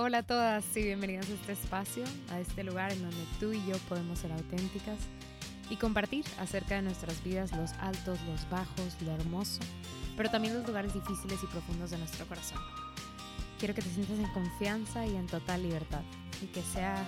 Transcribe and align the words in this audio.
Hola 0.00 0.18
a 0.18 0.22
todas 0.22 0.64
y 0.76 0.84
bienvenidas 0.84 1.28
a 1.28 1.32
este 1.32 1.50
espacio, 1.50 2.04
a 2.30 2.38
este 2.38 2.62
lugar 2.62 2.92
en 2.92 3.02
donde 3.02 3.24
tú 3.40 3.52
y 3.52 3.66
yo 3.66 3.76
podemos 3.88 4.20
ser 4.20 4.30
auténticas 4.30 4.96
y 5.70 5.74
compartir 5.74 6.24
acerca 6.38 6.76
de 6.76 6.82
nuestras 6.82 7.24
vidas, 7.24 7.50
los 7.50 7.72
altos, 7.80 8.20
los 8.22 8.48
bajos, 8.48 8.96
lo 9.00 9.10
hermoso, 9.10 9.58
pero 10.16 10.30
también 10.30 10.54
los 10.54 10.64
lugares 10.64 10.94
difíciles 10.94 11.42
y 11.42 11.46
profundos 11.48 11.90
de 11.90 11.98
nuestro 11.98 12.26
corazón. 12.26 12.60
Quiero 13.58 13.74
que 13.74 13.82
te 13.82 13.90
sientas 13.90 14.20
en 14.20 14.32
confianza 14.32 15.04
y 15.04 15.16
en 15.16 15.26
total 15.26 15.64
libertad 15.64 16.02
y 16.40 16.46
que 16.46 16.62
sea, 16.62 17.04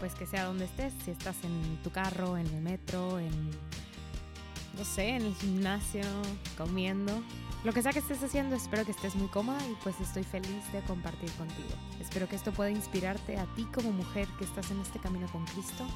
pues 0.00 0.16
que 0.16 0.26
sea 0.26 0.46
donde 0.46 0.64
estés, 0.64 0.92
si 1.04 1.12
estás 1.12 1.36
en 1.44 1.78
tu 1.84 1.92
carro, 1.92 2.36
en 2.36 2.48
el 2.48 2.62
metro, 2.62 3.20
en, 3.20 3.30
no 4.76 4.84
sé, 4.84 5.10
en 5.10 5.22
el 5.22 5.34
gimnasio, 5.36 6.02
comiendo, 6.58 7.22
lo 7.64 7.72
que 7.72 7.80
sea 7.80 7.92
que 7.92 8.00
estés 8.00 8.22
haciendo, 8.22 8.56
espero 8.56 8.84
que 8.84 8.90
estés 8.90 9.16
muy 9.16 9.28
cómoda 9.28 9.58
y 9.66 9.74
pues 9.82 9.98
estoy 9.98 10.22
feliz 10.22 10.70
de 10.70 10.82
compartir 10.82 11.30
contigo. 11.32 11.70
Espero 11.98 12.28
que 12.28 12.36
esto 12.36 12.52
pueda 12.52 12.70
inspirarte 12.70 13.38
a 13.38 13.46
ti 13.54 13.64
como 13.72 13.90
mujer 13.90 14.28
que 14.38 14.44
estás 14.44 14.70
en 14.70 14.80
este 14.80 14.98
camino 14.98 15.26
con 15.32 15.46
Cristo. 15.46 15.86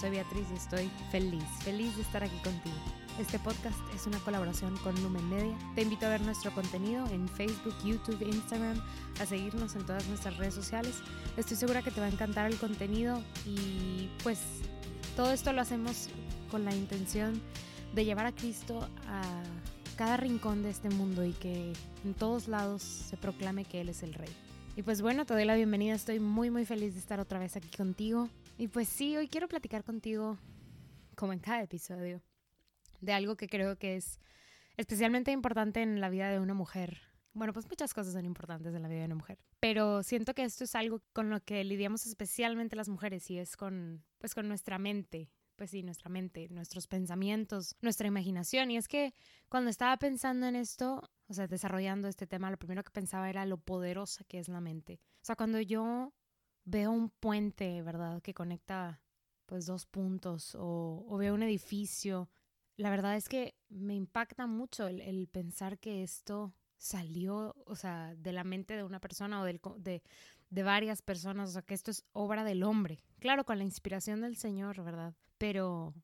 Soy 0.00 0.10
Beatriz 0.10 0.46
y 0.52 0.54
estoy 0.54 0.90
feliz, 1.10 1.42
feliz 1.64 1.96
de 1.96 2.02
estar 2.02 2.22
aquí 2.22 2.36
contigo. 2.44 2.76
Este 3.18 3.40
podcast 3.40 3.78
es 3.92 4.06
una 4.06 4.20
colaboración 4.20 4.76
con 4.78 4.94
Lumen 5.02 5.28
Media. 5.28 5.58
Te 5.74 5.82
invito 5.82 6.06
a 6.06 6.10
ver 6.10 6.20
nuestro 6.20 6.54
contenido 6.54 7.04
en 7.08 7.26
Facebook, 7.28 7.74
YouTube, 7.84 8.22
Instagram, 8.22 8.80
a 9.20 9.26
seguirnos 9.26 9.74
en 9.74 9.84
todas 9.84 10.06
nuestras 10.06 10.36
redes 10.36 10.54
sociales. 10.54 10.94
Estoy 11.36 11.56
segura 11.56 11.82
que 11.82 11.90
te 11.90 11.98
va 11.98 12.06
a 12.06 12.10
encantar 12.10 12.46
el 12.52 12.56
contenido 12.56 13.20
y 13.44 14.10
pues 14.22 14.38
todo 15.16 15.32
esto 15.32 15.52
lo 15.52 15.60
hacemos 15.60 16.08
con 16.52 16.64
la 16.64 16.72
intención 16.72 17.42
de 17.96 18.04
llevar 18.04 18.26
a 18.26 18.32
Cristo 18.32 18.88
a 19.08 19.22
cada 19.96 20.18
rincón 20.18 20.62
de 20.62 20.70
este 20.70 20.90
mundo 20.90 21.24
y 21.24 21.32
que 21.32 21.72
en 22.04 22.14
todos 22.14 22.48
lados 22.48 22.82
se 22.82 23.16
proclame 23.16 23.64
que 23.64 23.80
Él 23.80 23.88
es 23.88 24.02
el 24.02 24.12
Rey. 24.12 24.28
Y 24.76 24.82
pues 24.82 25.00
bueno, 25.00 25.24
te 25.24 25.32
doy 25.32 25.46
la 25.46 25.54
bienvenida, 25.54 25.94
estoy 25.94 26.20
muy 26.20 26.50
muy 26.50 26.66
feliz 26.66 26.92
de 26.92 27.00
estar 27.00 27.18
otra 27.18 27.38
vez 27.38 27.56
aquí 27.56 27.74
contigo. 27.74 28.28
Y 28.58 28.68
pues 28.68 28.88
sí, 28.88 29.16
hoy 29.16 29.26
quiero 29.28 29.48
platicar 29.48 29.84
contigo, 29.84 30.38
como 31.14 31.32
en 31.32 31.38
cada 31.38 31.62
episodio, 31.62 32.22
de 33.00 33.12
algo 33.12 33.36
que 33.36 33.48
creo 33.48 33.76
que 33.78 33.96
es 33.96 34.20
especialmente 34.76 35.32
importante 35.32 35.80
en 35.80 36.00
la 36.00 36.10
vida 36.10 36.28
de 36.30 36.40
una 36.40 36.54
mujer. 36.54 37.00
Bueno, 37.32 37.54
pues 37.54 37.66
muchas 37.66 37.94
cosas 37.94 38.12
son 38.12 38.26
importantes 38.26 38.74
en 38.74 38.82
la 38.82 38.88
vida 38.88 39.00
de 39.00 39.06
una 39.06 39.14
mujer, 39.14 39.38
pero 39.60 40.02
siento 40.02 40.34
que 40.34 40.44
esto 40.44 40.64
es 40.64 40.74
algo 40.74 41.02
con 41.14 41.30
lo 41.30 41.40
que 41.40 41.64
lidiamos 41.64 42.06
especialmente 42.06 42.76
las 42.76 42.88
mujeres 42.88 43.30
y 43.30 43.38
es 43.38 43.56
con 43.56 44.04
pues 44.18 44.34
con 44.34 44.46
nuestra 44.48 44.78
mente, 44.78 45.30
pues 45.56 45.70
sí, 45.70 45.82
nuestra 45.82 46.10
mente, 46.10 46.48
nuestros 46.50 46.86
pensamientos, 46.86 47.76
nuestra 47.80 48.06
imaginación. 48.06 48.70
Y 48.70 48.76
es 48.76 48.88
que 48.88 49.14
cuando 49.48 49.70
estaba 49.70 49.96
pensando 49.96 50.46
en 50.46 50.56
esto, 50.56 51.02
o 51.28 51.34
sea, 51.34 51.46
desarrollando 51.46 52.08
este 52.08 52.26
tema, 52.26 52.50
lo 52.50 52.58
primero 52.58 52.84
que 52.84 52.90
pensaba 52.90 53.28
era 53.30 53.46
lo 53.46 53.58
poderosa 53.58 54.24
que 54.24 54.38
es 54.38 54.48
la 54.48 54.60
mente. 54.60 55.00
O 55.22 55.24
sea, 55.24 55.36
cuando 55.36 55.60
yo 55.60 56.12
veo 56.64 56.90
un 56.90 57.10
puente, 57.10 57.82
¿verdad?, 57.82 58.20
que 58.22 58.34
conecta 58.34 59.00
pues 59.46 59.66
dos 59.66 59.86
puntos 59.86 60.56
o, 60.58 61.16
veo 61.18 61.34
un 61.34 61.42
edificio, 61.42 62.28
la 62.76 62.90
verdad 62.90 63.16
es 63.16 63.28
que 63.28 63.54
me 63.68 63.94
impacta 63.94 64.46
mucho 64.46 64.88
el, 64.88 65.28
pensar 65.28 65.78
que 65.78 66.02
esto 66.02 66.54
salió, 66.76 67.54
o 67.64 67.76
sea, 67.76 68.14
de 68.16 68.32
la 68.32 68.44
mente 68.44 68.76
de 68.76 68.82
una 68.82 69.00
persona 69.00 69.40
o 69.40 69.44
del, 69.44 69.60
de, 69.78 70.02
de 70.50 70.62
varias 70.62 71.02
personas, 71.02 71.50
o 71.50 71.52
sea, 71.52 71.62
que 71.62 71.74
esto 71.74 71.90
es 71.90 72.04
obra 72.12 72.44
del 72.44 72.62
hombre. 72.62 73.02
Claro, 73.18 73.44
con 73.44 73.58
la 73.58 73.64
inspiración 73.64 74.20
del 74.20 74.36
Señor, 74.36 74.82
¿verdad? 74.82 75.14
Pero 75.38 75.94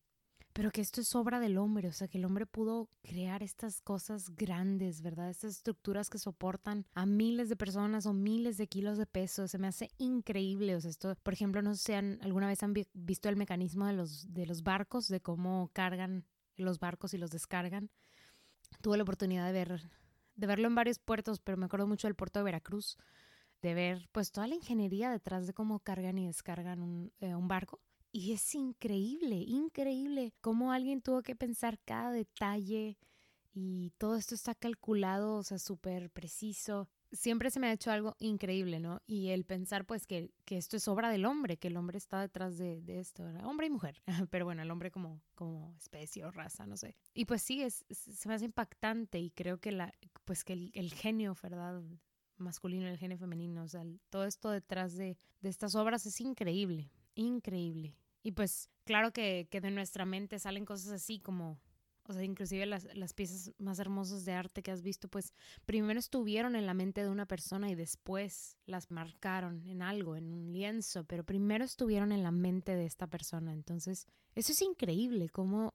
pero 0.53 0.71
que 0.71 0.83
esto 0.83 1.01
es 1.01 1.15
obra 1.15 1.41
del 1.41 1.57
hombre, 1.57 1.89
o 1.89 1.93
sea, 1.93 2.09
que 2.09 2.19
el 2.19 2.25
hombre 2.27 2.45
pudo 2.45 2.91
crear 3.03 3.43
estas 3.43 3.81
cosas 3.81 4.35
grandes, 4.37 5.01
¿verdad? 5.01 5.31
Estas 5.31 5.57
estructuras 5.57 6.11
que 6.11 6.19
soportan 6.19 6.87
a 6.95 7.07
miles 7.07 7.49
de 7.49 7.57
personas 7.57 8.05
o 8.05 8.13
miles 8.13 8.59
de 8.59 8.67
kilos 8.67 8.99
de 8.99 9.07
peso, 9.07 9.49
se 9.49 9.59
me 9.59 9.67
hace 9.67 9.91
increíble, 9.97 10.77
o 10.77 10.81
sea, 10.81 10.91
esto, 10.91 11.17
por 11.23 11.33
ejemplo, 11.33 11.63
no 11.63 11.75
sé 11.75 11.83
si 11.83 11.93
alguna 11.95 12.49
vez 12.49 12.63
han 12.63 12.75
visto 12.93 13.29
el 13.29 13.37
mecanismo 13.37 13.87
de 13.87 13.95
los, 13.95 14.33
de 14.33 14.45
los 14.45 14.63
barcos, 14.63 15.09
de 15.09 15.21
cómo 15.21 15.71
cargan 15.73 16.27
los 16.57 16.79
barcos 16.79 17.15
y 17.15 17.19
los 17.19 17.31
descargan. 17.31 17.91
Tuve 18.83 18.99
la 18.99 19.05
oportunidad 19.05 19.47
de 19.47 19.53
ver, 19.53 19.91
de 20.35 20.47
verlo 20.47 20.69
en 20.69 20.75
varios 20.75 20.99
puertos, 20.99 21.41
pero 21.41 21.57
me 21.57 21.65
acuerdo 21.65 21.87
mucho 21.87 22.09
del 22.09 22.15
puerto 22.15 22.41
de 22.41 22.45
Veracruz, 22.45 22.99
de 23.63 23.75
ver 23.75 24.09
pues 24.13 24.33
toda 24.33 24.47
la 24.49 24.57
ingeniería 24.57 25.11
detrás 25.11 25.47
de 25.47 25.55
cómo 25.55 25.79
cargan 25.79 26.19
y 26.19 26.27
descargan 26.27 26.83
un, 26.83 27.13
eh, 27.21 27.35
un 27.35 27.49
barco. 27.49 27.81
Y 28.11 28.33
es 28.33 28.55
increíble, 28.55 29.37
increíble 29.37 30.35
cómo 30.43 30.73
alguien 30.73 31.01
tuvo 31.01 31.23
que 31.23 31.35
pensar 31.35 31.79
cada 31.87 32.11
detalle 32.11 32.99
y 33.55 33.91
todo 33.99 34.17
esto 34.17 34.35
está 34.35 34.55
calculado, 34.55 35.37
o 35.37 35.43
sea, 35.43 35.59
súper 35.59 36.11
preciso. 36.11 36.89
Siempre 37.11 37.51
se 37.51 37.61
me 37.61 37.69
ha 37.69 37.73
hecho 37.73 37.91
algo 37.91 38.17
increíble, 38.19 38.81
¿no? 38.81 39.01
Y 39.07 39.29
el 39.29 39.45
pensar 39.45 39.87
pues 39.87 40.07
que, 40.07 40.31
que 40.45 40.57
esto 40.57 40.77
es 40.77 40.89
obra 40.89 41.11
del 41.11 41.27
hombre, 41.27 41.59
que 41.59 41.69
el 41.69 41.77
hombre 41.77 41.99
está 41.99 42.21
detrás 42.21 42.59
de, 42.59 42.81
de 42.83 42.99
esto, 42.99 43.25
hombre 43.45 43.67
y 43.67 43.71
mujer, 43.71 44.03
pero 44.31 44.45
bueno, 44.45 44.63
el 44.63 44.71
hombre 44.71 44.91
como, 44.91 45.23
como 45.35 45.75
especie 45.77 46.25
o 46.25 46.31
raza, 46.31 46.67
no 46.67 46.77
sé. 46.77 46.97
Y 47.15 47.27
pues 47.27 47.43
sí, 47.43 47.63
es, 47.63 47.85
se 47.91 48.29
me 48.29 48.35
hace 48.35 48.47
impactante 48.47 49.21
y 49.21 49.31
creo 49.31 49.59
que, 49.59 49.73
la, 49.73 49.93
pues 50.25 50.45
que 50.45 50.55
el, 50.55 50.71
el 50.75 50.93
genio, 50.93 51.37
¿verdad? 51.43 51.83
Masculino 52.37 52.87
el 52.89 52.99
genio 52.99 53.19
femenino, 53.19 53.65
o 53.65 53.69
sea, 53.69 53.85
todo 54.11 54.25
esto 54.25 54.51
detrás 54.51 54.97
de, 54.97 55.17
de 55.41 55.49
estas 55.49 55.75
obras 55.75 56.07
es 56.07 56.21
increíble, 56.21 56.91
increíble. 57.15 57.97
Y 58.23 58.33
pues 58.33 58.69
claro 58.85 59.13
que, 59.13 59.49
que 59.51 59.61
de 59.61 59.71
nuestra 59.71 60.05
mente 60.05 60.39
salen 60.39 60.65
cosas 60.65 60.93
así 60.93 61.19
como, 61.19 61.61
o 62.05 62.13
sea, 62.13 62.23
inclusive 62.23 62.67
las, 62.67 62.87
las 62.95 63.13
piezas 63.13 63.53
más 63.59 63.79
hermosas 63.79 64.25
de 64.25 64.33
arte 64.33 64.63
que 64.63 64.71
has 64.71 64.83
visto, 64.83 65.09
pues 65.09 65.35
primero 65.67 65.99
estuvieron 65.99 66.57
en 66.57 66.67
la 66.67 66.75
mente 66.75 67.03
de 67.03 67.11
una 67.11 67.27
persona 67.27 67.71
y 67.71 67.75
después 67.75 68.57
las 68.67 68.91
marcaron 68.91 69.67
en 69.67 69.83
algo, 69.83 70.17
en 70.17 70.33
un 70.33 70.53
lienzo, 70.53 71.05
pero 71.05 71.25
primero 71.25 71.65
estuvieron 71.65 72.13
en 72.13 72.23
la 72.23 72.33
mente 72.33 72.75
de 72.77 72.87
esta 72.87 73.07
persona. 73.07 73.53
Entonces, 73.53 74.07
eso 74.35 74.53
es 74.53 74.63
increíble, 74.63 75.29
cómo 75.29 75.75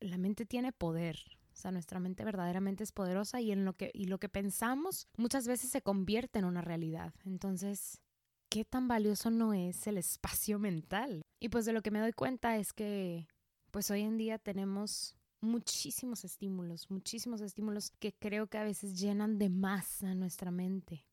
la 0.00 0.18
mente 0.18 0.46
tiene 0.46 0.72
poder. 0.72 1.18
O 1.58 1.60
sea, 1.60 1.72
nuestra 1.72 1.98
mente 1.98 2.24
verdaderamente 2.24 2.84
es 2.84 2.92
poderosa 2.92 3.40
y 3.40 3.50
en 3.50 3.64
lo 3.64 3.76
que, 3.76 3.90
y 3.92 4.04
lo 4.04 4.18
que 4.18 4.28
pensamos 4.28 5.08
muchas 5.16 5.48
veces 5.48 5.72
se 5.72 5.82
convierte 5.82 6.38
en 6.38 6.44
una 6.44 6.60
realidad. 6.60 7.12
Entonces, 7.24 8.00
¿qué 8.48 8.64
tan 8.64 8.86
valioso 8.86 9.28
no 9.30 9.52
es 9.54 9.88
el 9.88 9.98
espacio 9.98 10.58
mental? 10.60 11.22
Y 11.40 11.48
pues 11.48 11.64
de 11.64 11.72
lo 11.72 11.82
que 11.82 11.90
me 11.90 11.98
doy 11.98 12.12
cuenta 12.12 12.56
es 12.56 12.72
que 12.72 13.26
pues 13.72 13.90
hoy 13.90 14.02
en 14.02 14.18
día 14.18 14.38
tenemos 14.38 15.16
muchísimos 15.40 16.24
estímulos, 16.24 16.88
muchísimos 16.92 17.40
estímulos 17.40 17.90
que 17.98 18.12
creo 18.12 18.46
que 18.46 18.58
a 18.58 18.64
veces 18.64 18.96
llenan 19.00 19.36
de 19.38 19.48
más 19.48 20.04
a 20.04 20.14
nuestra 20.14 20.52
mente. 20.52 21.06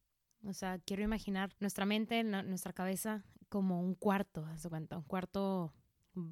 O 0.43 0.53
sea, 0.53 0.77
quiero 0.77 1.01
imaginar 1.01 1.55
nuestra 1.59 1.87
mente, 1.87 2.23
nuestra 2.23 2.71
cabeza 2.71 3.23
como 3.49 3.81
un 3.81 3.95
cuarto, 3.95 4.47
¿se 4.57 4.69
cuenta? 4.69 4.97
Un 4.97 5.05
cuarto 5.05 5.73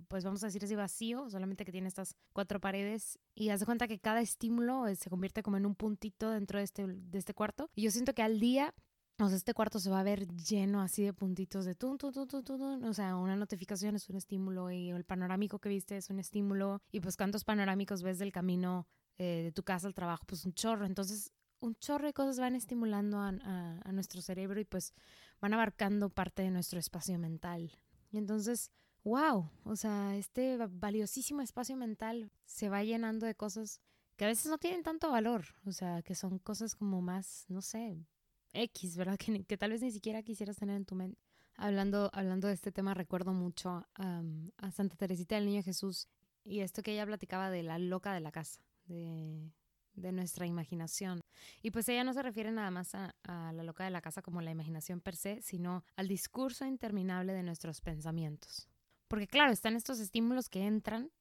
pues 0.08 0.24
vamos 0.24 0.44
a 0.44 0.48
decir 0.48 0.64
así 0.64 0.76
vacío, 0.76 1.30
solamente 1.30 1.66
que 1.66 1.72
tiene 1.72 1.88
estas 1.88 2.16
cuatro 2.32 2.60
paredes 2.60 3.20
y 3.36 3.50
haz 3.50 3.60
de 3.60 3.66
cuenta 3.66 3.88
que 3.88 4.00
cada 4.00 4.22
estímulo 4.22 4.88
eh, 4.88 4.96
se 4.96 5.10
convierte 5.10 5.44
como 5.44 5.58
en 5.58 5.66
un 5.66 5.76
puntito 5.76 6.30
dentro 6.30 6.60
de 6.60 6.66
este, 6.66 6.88
de 6.88 7.18
este 7.18 7.34
cuarto. 7.34 7.70
Y 7.76 7.84
yo 7.84 7.92
siento 7.92 8.14
que 8.14 8.22
al 8.22 8.40
día, 8.40 8.74
o 9.20 9.28
sea, 9.28 9.36
este 9.36 9.54
cuarto 9.54 9.80
se 9.80 9.90
va 9.90 10.00
a 10.00 10.04
ver 10.04 10.28
lleno 10.28 10.82
así 10.82 11.04
de 11.04 11.14
puntitos 11.14 11.66
de 11.66 11.76
tu, 11.76 11.98
tu, 11.98 12.12
tu, 12.12 12.26
tu, 12.26 12.44
tu, 12.44 12.88
o 12.88 12.94
sea, 12.94 13.16
una 13.16 13.36
notificación 13.36 13.96
es 13.96 14.10
un 14.10 14.16
estímulo 14.16 14.72
y 14.72 14.90
el 14.90 15.04
panorámico 15.04 15.60
que 15.60 15.70
viste 15.70 15.98
es 15.98 16.10
un 16.10 16.20
estímulo 16.20 16.82
y 16.92 17.00
pues 17.00 17.18
cuántos 17.18 17.44
panorámicos 17.44 18.04
ves 18.04 18.20
del 18.20 18.32
camino 18.32 18.88
eh, 19.18 19.42
de 19.44 19.52
tu 19.52 19.64
casa 19.64 19.88
al 19.88 19.94
trabajo, 19.94 20.24
pues 20.26 20.46
un 20.46 20.54
chorro. 20.54 20.86
Entonces, 20.86 21.32
un 21.60 21.76
chorro 21.76 22.08
de 22.08 22.14
cosas 22.14 22.40
van 22.40 22.56
estimulando 22.56 23.20
a, 23.20 23.30
a 23.30 23.92
nuestro 23.92 24.22
cerebro 24.22 24.60
y 24.60 24.66
pues 24.66 24.94
van 25.40 25.54
abarcando 25.54 26.10
parte 26.10 26.42
de 26.42 26.52
nuestro 26.52 26.80
espacio 26.80 27.18
mental. 27.18 27.72
Y 28.12 28.18
entonces 28.18 28.70
wow, 29.04 29.50
o 29.64 29.76
sea, 29.76 30.16
este 30.16 30.58
valiosísimo 30.58 31.42
espacio 31.42 31.76
mental 31.76 32.32
se 32.46 32.70
va 32.70 32.84
llenando 32.84 33.26
de 33.26 33.36
cosas 33.36 33.82
que 34.16 34.26
a 34.26 34.28
veces 34.28 34.48
no 34.48 34.58
tienen 34.58 34.84
tanto 34.84 35.12
valor, 35.12 35.46
o 35.66 35.72
sea, 35.72 36.02
que 36.04 36.16
son 36.16 36.40
cosas 36.40 36.76
como 36.76 37.02
más, 37.02 37.46
no 37.50 37.62
sé, 37.62 38.06
X, 38.54 38.98
¿verdad? 38.98 39.18
Que, 39.48 39.58
tal 39.58 39.72
vez 39.72 39.82
ni 39.82 39.92
siquiera 39.92 40.24
quisieras 40.24 40.58
tener 40.58 40.76
en 40.76 40.86
tu 40.86 40.96
mente. 40.96 41.20
Hablando, 41.56 42.10
hablando 42.14 42.48
de 42.48 42.54
este 42.54 42.72
tema, 42.72 42.94
recuerdo 42.94 43.34
mucho 43.34 43.86
a 43.96 44.72
Santa 44.72 44.96
Teresita 44.96 45.36
del 45.36 45.46
Niño 45.46 45.62
Jesús 45.62 46.08
y 46.44 46.60
esto 46.60 46.84
que 46.84 46.94
ella 46.94 47.06
platicaba 47.06 47.50
de 47.50 47.64
la 47.64 47.78
loca 47.80 48.14
de 48.14 48.20
la 48.20 48.32
casa, 48.32 48.62
de, 48.86 49.52
nuestra 49.96 50.46
imaginación. 50.46 51.22
Y 51.62 51.72
pues 51.72 51.88
ella 51.90 52.04
no 52.04 52.14
se 52.14 52.22
refiere 52.22 52.52
nada 52.52 52.72
más 52.72 52.96
a, 52.96 53.14
la 53.24 53.64
loca 53.64 53.84
de 53.84 53.92
la 53.92 54.02
casa 54.02 54.22
como 54.22 54.42
la 54.42 54.52
imaginación 54.52 55.00
per 55.00 55.16
se, 55.16 55.42
sino 55.42 55.84
al 55.96 56.08
discurso 56.08 56.66
interminable 56.66 57.34
de 57.34 57.44
nuestros 57.44 57.82
pensamientos. 57.82 58.68
Porque 59.08 59.28
claro, 59.28 59.52
están 59.52 59.76
estos 59.76 60.00
estímulos 60.00 60.50
que 60.50 60.66
entran, 60.66 61.12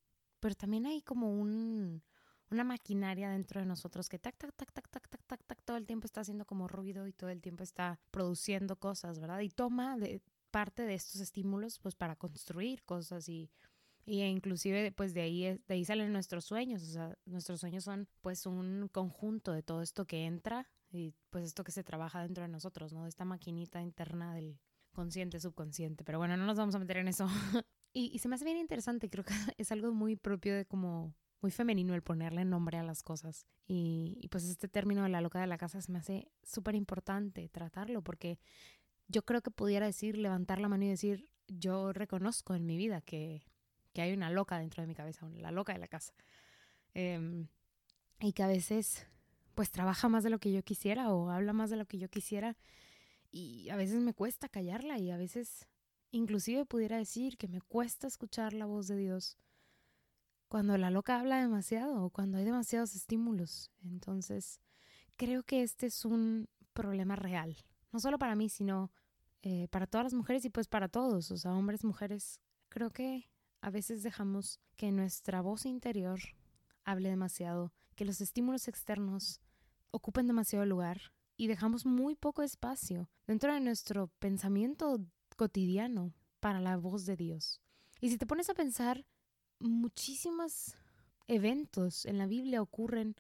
pero 0.40 0.54
también 0.54 0.86
hay 0.86 1.02
como 1.02 1.30
un, 1.30 2.02
una 2.50 2.64
maquinaria 2.64 3.30
dentro 3.30 3.60
de 3.60 3.66
nosotros 3.66 4.08
que 4.08 4.18
tac, 4.18 4.36
tac, 4.36 4.52
tac, 4.54 4.72
tac, 4.72 4.88
tac, 4.88 5.08
tac, 5.08 5.22
tac, 5.26 5.44
tac, 5.44 5.62
todo 5.64 5.76
el 5.76 5.86
tiempo 5.86 6.06
está 6.06 6.20
haciendo 6.20 6.44
como 6.44 6.68
ruido 6.68 7.06
y 7.06 7.12
todo 7.12 7.30
el 7.30 7.40
tiempo 7.40 7.62
está 7.62 8.00
produciendo 8.10 8.76
cosas, 8.76 9.18
¿verdad? 9.18 9.40
Y 9.40 9.50
toma 9.50 9.96
de, 9.96 10.22
parte 10.50 10.82
de 10.84 10.94
estos 10.94 11.20
estímulos 11.20 11.78
pues 11.80 11.94
para 11.94 12.16
construir 12.16 12.82
cosas 12.84 13.28
y, 13.28 13.50
y 14.04 14.22
inclusive 14.22 14.92
pues 14.92 15.14
de 15.14 15.22
ahí, 15.22 15.42
de 15.66 15.74
ahí 15.74 15.84
salen 15.84 16.12
nuestros 16.12 16.44
sueños, 16.44 16.82
o 16.82 16.92
sea, 16.92 17.18
nuestros 17.24 17.60
sueños 17.60 17.84
son 17.84 18.08
pues 18.20 18.46
un 18.46 18.88
conjunto 18.92 19.52
de 19.52 19.62
todo 19.62 19.82
esto 19.82 20.06
que 20.06 20.26
entra 20.26 20.68
y 20.90 21.14
pues 21.30 21.44
esto 21.44 21.64
que 21.64 21.72
se 21.72 21.84
trabaja 21.84 22.22
dentro 22.22 22.42
de 22.42 22.48
nosotros, 22.48 22.92
¿no? 22.92 23.04
De 23.04 23.08
esta 23.08 23.24
maquinita 23.24 23.80
interna 23.80 24.34
del, 24.34 24.58
consciente, 24.92 25.40
subconsciente. 25.40 26.04
Pero 26.04 26.18
bueno, 26.18 26.36
no 26.36 26.46
nos 26.46 26.56
vamos 26.56 26.74
a 26.74 26.78
meter 26.78 26.98
en 26.98 27.08
eso. 27.08 27.26
y, 27.92 28.18
se 28.18 28.28
me 28.28 28.36
hace 28.36 28.44
bien 28.44 28.56
interesante, 28.56 29.10
creo 29.10 29.24
que 29.24 29.34
es 29.58 29.72
algo 29.72 29.92
muy 29.92 30.16
propio 30.16 30.54
de 30.54 30.64
como 30.64 31.14
muy 31.40 31.50
femenino 31.50 31.94
el 31.94 32.02
ponerle 32.02 32.44
nombre 32.44 32.78
a 32.78 32.82
las 32.82 33.02
cosas. 33.02 33.46
Y, 33.66 34.28
pues 34.30 34.44
este 34.44 34.68
término 34.68 35.02
de 35.02 35.08
la 35.08 35.20
loca 35.20 35.40
de 35.40 35.46
la 35.46 35.58
casa 35.58 35.80
se 35.80 35.92
me 35.92 35.98
hace 35.98 36.30
súper 36.42 36.74
importante 36.74 37.48
tratarlo 37.48 38.02
porque 38.02 38.38
yo 39.08 39.24
creo 39.24 39.42
que 39.42 39.50
pudiera 39.50 39.86
decir, 39.86 40.16
levantar 40.16 40.60
la 40.60 40.68
mano 40.68 40.84
y 40.84 40.88
decir, 40.88 41.28
yo 41.48 41.92
reconozco 41.92 42.54
en 42.54 42.64
mi 42.64 42.76
vida 42.76 43.00
que, 43.00 43.42
que 43.92 44.02
hay 44.02 44.12
una 44.12 44.30
loca 44.30 44.58
dentro 44.58 44.82
de 44.82 44.86
mi 44.86 44.94
cabeza, 44.94 45.28
la 45.30 45.50
loca 45.50 45.72
de 45.72 45.80
la 45.80 45.88
casa. 45.88 46.14
Em, 46.94 47.48
y 48.20 48.32
que 48.32 48.42
a 48.42 48.46
veces 48.46 49.06
pues 49.54 49.70
trabaja 49.70 50.08
más 50.08 50.24
de 50.24 50.30
lo 50.30 50.38
que 50.38 50.52
yo 50.52 50.62
quisiera 50.62 51.12
o 51.12 51.30
habla 51.30 51.52
más 51.52 51.70
de 51.70 51.76
lo 51.76 51.86
que 51.86 51.98
yo 51.98 52.08
quisiera 52.08 52.56
y 53.30 53.68
a 53.70 53.76
veces 53.76 54.00
me 54.00 54.14
cuesta 54.14 54.48
callarla 54.48 54.98
y 54.98 55.10
a 55.10 55.16
veces 55.16 55.66
inclusive 56.12 56.64
pudiera 56.64 56.98
decir 56.98 57.36
que 57.36 57.48
me 57.48 57.60
cuesta 57.60 58.06
escuchar 58.06 58.52
la 58.52 58.66
voz 58.66 58.86
de 58.86 58.96
Dios 58.96 59.36
cuando 60.48 60.76
la 60.76 60.90
loca 60.90 61.18
habla 61.18 61.40
demasiado 61.40 62.04
o 62.04 62.10
cuando 62.10 62.36
hay 62.36 62.44
demasiados 62.44 62.94
estímulos. 62.94 63.70
Entonces, 63.82 64.60
creo 65.16 65.42
que 65.42 65.62
este 65.62 65.86
es 65.86 66.04
un 66.04 66.46
problema 66.74 67.16
real, 67.16 67.56
no 67.90 67.98
solo 68.00 68.18
para 68.18 68.36
mí, 68.36 68.50
sino 68.50 68.92
eh, 69.42 69.66
para 69.68 69.86
todas 69.86 70.04
las 70.04 70.14
mujeres 70.14 70.44
y 70.44 70.50
pues 70.50 70.68
para 70.68 70.88
todos, 70.88 71.30
o 71.30 71.38
sea, 71.38 71.54
hombres, 71.54 71.84
mujeres. 71.84 72.38
Creo 72.68 72.90
que 72.90 73.30
a 73.62 73.70
veces 73.70 74.02
dejamos 74.02 74.60
que 74.76 74.92
nuestra 74.92 75.40
voz 75.40 75.64
interior 75.64 76.20
hable 76.84 77.08
demasiado, 77.08 77.72
que 77.94 78.04
los 78.04 78.20
estímulos 78.20 78.68
externos 78.68 79.40
ocupen 79.90 80.26
demasiado 80.26 80.66
lugar 80.66 81.12
y 81.36 81.46
dejamos 81.46 81.86
muy 81.86 82.14
poco 82.14 82.42
espacio 82.42 83.08
dentro 83.26 83.54
de 83.54 83.60
nuestro 83.60 84.08
pensamiento 84.18 84.98
cotidiano 85.34 86.12
para 86.40 86.60
la 86.60 86.76
voz 86.76 87.06
de 87.06 87.16
Dios. 87.16 87.60
Y 88.00 88.10
si 88.10 88.18
te 88.18 88.26
pones 88.26 88.50
a 88.50 88.54
pensar, 88.54 89.06
muchísimos 89.58 90.76
eventos 91.28 92.04
en 92.06 92.18
la 92.18 92.26
Biblia 92.26 92.62
ocurren 92.62 93.14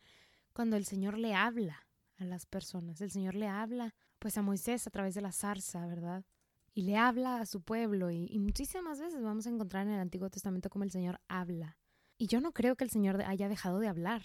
cuando 0.52 0.76
el 0.76 0.84
Señor 0.84 1.18
le 1.18 1.34
habla 1.34 1.86
a 2.18 2.24
las 2.24 2.46
personas. 2.46 3.00
El 3.00 3.10
Señor 3.10 3.34
le 3.34 3.48
habla 3.48 3.94
pues 4.18 4.36
a 4.38 4.42
Moisés 4.42 4.86
a 4.86 4.90
través 4.90 5.14
de 5.14 5.20
la 5.20 5.32
zarza, 5.32 5.86
¿verdad? 5.86 6.24
Y 6.74 6.82
le 6.82 6.96
habla 6.96 7.40
a 7.40 7.46
su 7.46 7.62
pueblo 7.62 8.10
y, 8.10 8.26
y 8.30 8.38
muchísimas 8.38 9.00
veces 9.00 9.22
vamos 9.22 9.46
a 9.46 9.50
encontrar 9.50 9.86
en 9.86 9.92
el 9.92 10.00
Antiguo 10.00 10.30
Testamento 10.30 10.70
como 10.70 10.84
el 10.84 10.90
Señor 10.90 11.20
habla. 11.28 11.78
Y 12.18 12.26
yo 12.26 12.40
no 12.40 12.52
creo 12.52 12.76
que 12.76 12.84
el 12.84 12.90
Señor 12.90 13.20
haya 13.22 13.48
dejado 13.48 13.78
de 13.78 13.88
hablar. 13.88 14.22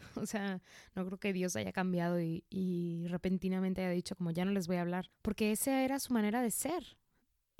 O 0.16 0.26
sea, 0.26 0.60
no 0.94 1.06
creo 1.06 1.18
que 1.18 1.32
Dios 1.32 1.56
haya 1.56 1.72
cambiado 1.72 2.20
y, 2.20 3.06
repentinamente 3.08 3.82
haya 3.82 3.90
dicho 3.90 4.16
como 4.16 4.30
ya 4.30 4.44
no 4.44 4.52
les 4.52 4.66
voy 4.66 4.76
a 4.76 4.82
hablar, 4.82 5.10
porque 5.22 5.52
esa 5.52 5.82
era 5.82 5.98
su 5.98 6.12
manera 6.12 6.42
de 6.42 6.50
ser. 6.50 6.96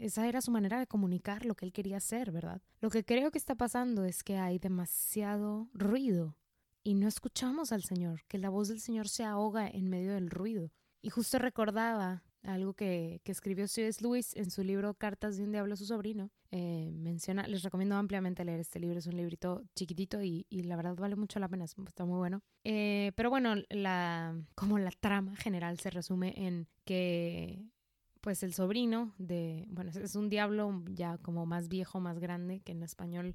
Esa 0.00 0.26
era 0.26 0.41
su 0.41 0.50
manera 0.50 0.79
de 0.79 0.87
comunicar 0.87 1.44
lo 1.44 1.55
que 1.55 1.67
él 1.67 1.73
quería 1.73 1.99
hacer, 1.99 2.32
¿verdad? 2.32 2.62
Lo 2.81 2.91
que 2.91 3.05
creo 3.05 3.31
que 3.31 3.38
está 3.38 3.55
pasando 3.55 4.05
es 4.05 4.23
que 4.23 4.38
hay 4.38 4.58
demasiado 4.58 5.69
ruido 5.73 6.37
y 6.82 6.94
no 6.94 7.06
escuchamos 7.06 7.73
al 7.73 7.82
Señor, 7.82 8.23
que 8.26 8.38
la 8.38 8.49
voz 8.49 8.69
del 8.69 8.81
Señor 8.81 9.08
se 9.08 9.25
ahoga 9.25 9.69
en 9.69 9.88
medio 9.88 10.14
del 10.14 10.31
ruido. 10.31 10.73
Y 11.02 11.11
justo 11.11 11.38
recordaba 11.38 12.25
algo 12.43 12.75
que, 12.75 13.20
que 13.25 13.32
escribió 13.32 13.69
C.S. 13.69 14.02
Lewis 14.02 14.35
en 14.35 14.50
su 14.50 14.64
libro 14.64 14.94
Cartas 14.94 15.37
de 15.37 15.44
un 15.44 15.52
Diablo 15.52 15.75
a 15.75 15.76
su 15.76 15.85
sobrino. 15.85 16.31
Eh, 16.50 16.91
menciona, 16.93 17.47
les 17.47 17.62
recomiendo 17.62 17.97
ampliamente 17.97 18.44
leer 18.44 18.61
este 18.61 18.81
libro, 18.81 18.99
es 18.99 19.06
un 19.06 19.17
librito 19.17 19.62
chiquitito 19.75 20.23
y, 20.23 20.47
y 20.49 20.62
la 20.62 20.76
verdad 20.76 20.97
vale 20.97 21.17
mucho 21.17 21.38
la 21.38 21.49
pena, 21.49 21.64
está 21.64 22.05
muy 22.05 22.19
bueno. 22.19 22.43
Eh, 22.64 23.12
pero 23.14 23.31
bueno, 23.31 23.55
la, 23.69 24.35
como 24.55 24.79
la 24.79 24.91
trama 24.91 25.37
general 25.37 25.79
se 25.79 25.91
resume 25.91 26.32
en 26.37 26.67
que 26.85 27.62
pues 28.21 28.43
el 28.43 28.53
sobrino 28.55 29.15
de, 29.19 29.67
bueno, 29.69 29.91
es 29.91 30.15
un 30.15 30.29
diablo 30.29 30.83
ya 30.91 31.19
como 31.19 31.47
más 31.47 31.69
viejo, 31.69 32.01
más 32.01 32.19
grande, 32.19 32.61
que 32.61 32.73
en 32.73 32.83
español 32.83 33.35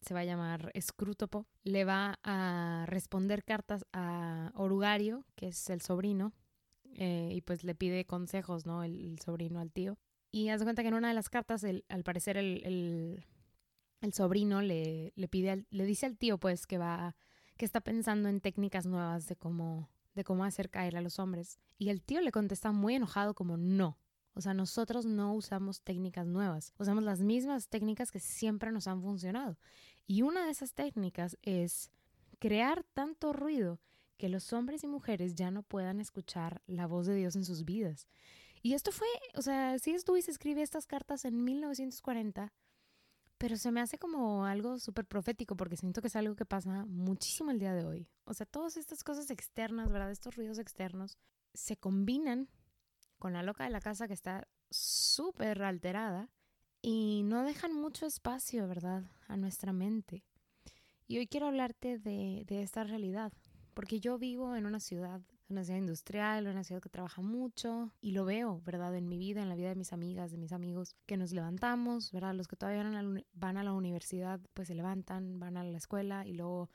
se 0.00 0.14
va 0.14 0.20
a 0.20 0.24
llamar 0.24 0.72
Scrutopo, 0.80 1.46
le 1.62 1.84
va 1.84 2.18
a 2.22 2.84
responder 2.86 3.44
cartas 3.44 3.86
a 3.92 4.52
Orugario, 4.54 5.24
que 5.34 5.48
es 5.48 5.70
el 5.70 5.80
sobrino, 5.80 6.32
eh, 6.94 7.30
y 7.32 7.40
pues 7.40 7.64
le 7.64 7.74
pide 7.74 8.04
consejos, 8.04 8.66
¿no? 8.66 8.84
El, 8.84 9.18
sobrino 9.18 9.60
al 9.60 9.72
tío. 9.72 9.98
Y 10.30 10.48
haz 10.48 10.60
de 10.60 10.66
cuenta 10.66 10.82
que 10.82 10.88
en 10.88 10.94
una 10.94 11.08
de 11.08 11.14
las 11.14 11.30
cartas, 11.30 11.64
al 11.64 12.04
parecer 12.04 12.36
el, 12.36 13.24
el, 14.00 14.12
sobrino 14.12 14.62
le, 14.62 15.12
le 15.16 15.28
pide, 15.28 15.64
le 15.70 15.86
dice 15.86 16.06
al 16.06 16.18
tío 16.18 16.38
pues 16.38 16.66
que 16.66 16.76
va, 16.76 17.16
que 17.56 17.64
está 17.64 17.80
pensando 17.80 18.28
en 18.28 18.40
técnicas 18.40 18.86
nuevas 18.86 19.26
de 19.26 19.36
cómo, 19.36 19.88
de 20.14 20.24
cómo 20.24 20.44
hacer 20.44 20.70
caer 20.70 20.96
a 20.96 21.00
los 21.00 21.18
hombres. 21.18 21.58
Y 21.78 21.88
el 21.88 22.02
tío 22.02 22.20
le 22.20 22.32
contesta 22.32 22.72
muy 22.72 22.94
enojado 22.94 23.34
como 23.34 23.56
no. 23.56 23.98
O 24.34 24.40
sea, 24.40 24.52
nosotros 24.52 25.06
no 25.06 25.34
usamos 25.34 25.80
técnicas 25.82 26.26
nuevas, 26.26 26.74
usamos 26.78 27.04
las 27.04 27.20
mismas 27.20 27.68
técnicas 27.68 28.10
que 28.10 28.20
siempre 28.20 28.72
nos 28.72 28.88
han 28.88 29.00
funcionado. 29.00 29.56
Y 30.06 30.22
una 30.22 30.44
de 30.44 30.50
esas 30.50 30.74
técnicas 30.74 31.38
es 31.42 31.90
crear 32.38 32.84
tanto 32.94 33.32
ruido 33.32 33.80
que 34.16 34.28
los 34.28 34.52
hombres 34.52 34.84
y 34.84 34.88
mujeres 34.88 35.34
ya 35.34 35.50
no 35.50 35.62
puedan 35.62 36.00
escuchar 36.00 36.62
la 36.66 36.86
voz 36.86 37.06
de 37.06 37.14
Dios 37.14 37.36
en 37.36 37.44
sus 37.44 37.64
vidas. 37.64 38.08
Y 38.62 38.74
esto 38.74 38.92
fue, 38.92 39.08
o 39.34 39.42
sea, 39.42 39.78
si 39.78 39.96
se 39.98 40.30
escribe 40.30 40.62
estas 40.62 40.86
cartas 40.86 41.24
en 41.24 41.44
1940, 41.44 42.52
pero 43.38 43.56
se 43.56 43.70
me 43.70 43.80
hace 43.80 43.98
como 43.98 44.46
algo 44.46 44.78
súper 44.78 45.04
profético 45.04 45.56
porque 45.56 45.76
siento 45.76 46.00
que 46.00 46.08
es 46.08 46.16
algo 46.16 46.34
que 46.34 46.46
pasa 46.46 46.86
muchísimo 46.86 47.50
el 47.50 47.58
día 47.58 47.74
de 47.74 47.84
hoy. 47.84 48.08
O 48.24 48.32
sea, 48.32 48.46
todas 48.46 48.76
estas 48.76 49.04
cosas 49.04 49.30
externas, 49.30 49.90
¿verdad? 49.90 50.10
Estos 50.10 50.36
ruidos 50.36 50.58
externos 50.58 51.18
se 51.52 51.76
combinan 51.76 52.48
con 53.18 53.32
la 53.32 53.42
loca 53.42 53.64
de 53.64 53.70
la 53.70 53.80
casa 53.80 54.06
que 54.08 54.14
está 54.14 54.46
súper 54.70 55.62
alterada 55.62 56.30
y 56.82 57.22
no 57.24 57.44
dejan 57.44 57.72
mucho 57.72 58.06
espacio, 58.06 58.68
¿verdad?, 58.68 59.04
a 59.26 59.36
nuestra 59.36 59.72
mente. 59.72 60.24
Y 61.06 61.18
hoy 61.18 61.26
quiero 61.26 61.46
hablarte 61.46 61.98
de, 61.98 62.44
de 62.46 62.62
esta 62.62 62.84
realidad, 62.84 63.32
porque 63.74 64.00
yo 64.00 64.18
vivo 64.18 64.56
en 64.56 64.66
una 64.66 64.80
ciudad, 64.80 65.20
una 65.48 65.64
ciudad 65.64 65.78
industrial, 65.78 66.46
una 66.46 66.64
ciudad 66.64 66.80
que 66.80 66.88
trabaja 66.88 67.22
mucho 67.22 67.92
y 68.00 68.12
lo 68.12 68.24
veo, 68.24 68.60
¿verdad? 68.64 68.94
En 68.96 69.08
mi 69.08 69.18
vida, 69.18 69.42
en 69.42 69.48
la 69.48 69.54
vida 69.54 69.68
de 69.68 69.74
mis 69.74 69.92
amigas, 69.92 70.30
de 70.30 70.38
mis 70.38 70.52
amigos, 70.52 70.96
que 71.06 71.16
nos 71.16 71.32
levantamos, 71.32 72.12
¿verdad? 72.12 72.34
Los 72.34 72.48
que 72.48 72.56
todavía 72.56 72.82
van 72.82 72.94
a 72.94 73.02
la, 73.02 73.22
van 73.32 73.56
a 73.56 73.64
la 73.64 73.72
universidad, 73.72 74.40
pues 74.54 74.68
se 74.68 74.74
levantan, 74.74 75.38
van 75.38 75.56
a 75.56 75.64
la 75.64 75.76
escuela 75.76 76.26
y 76.26 76.32
luego 76.32 76.70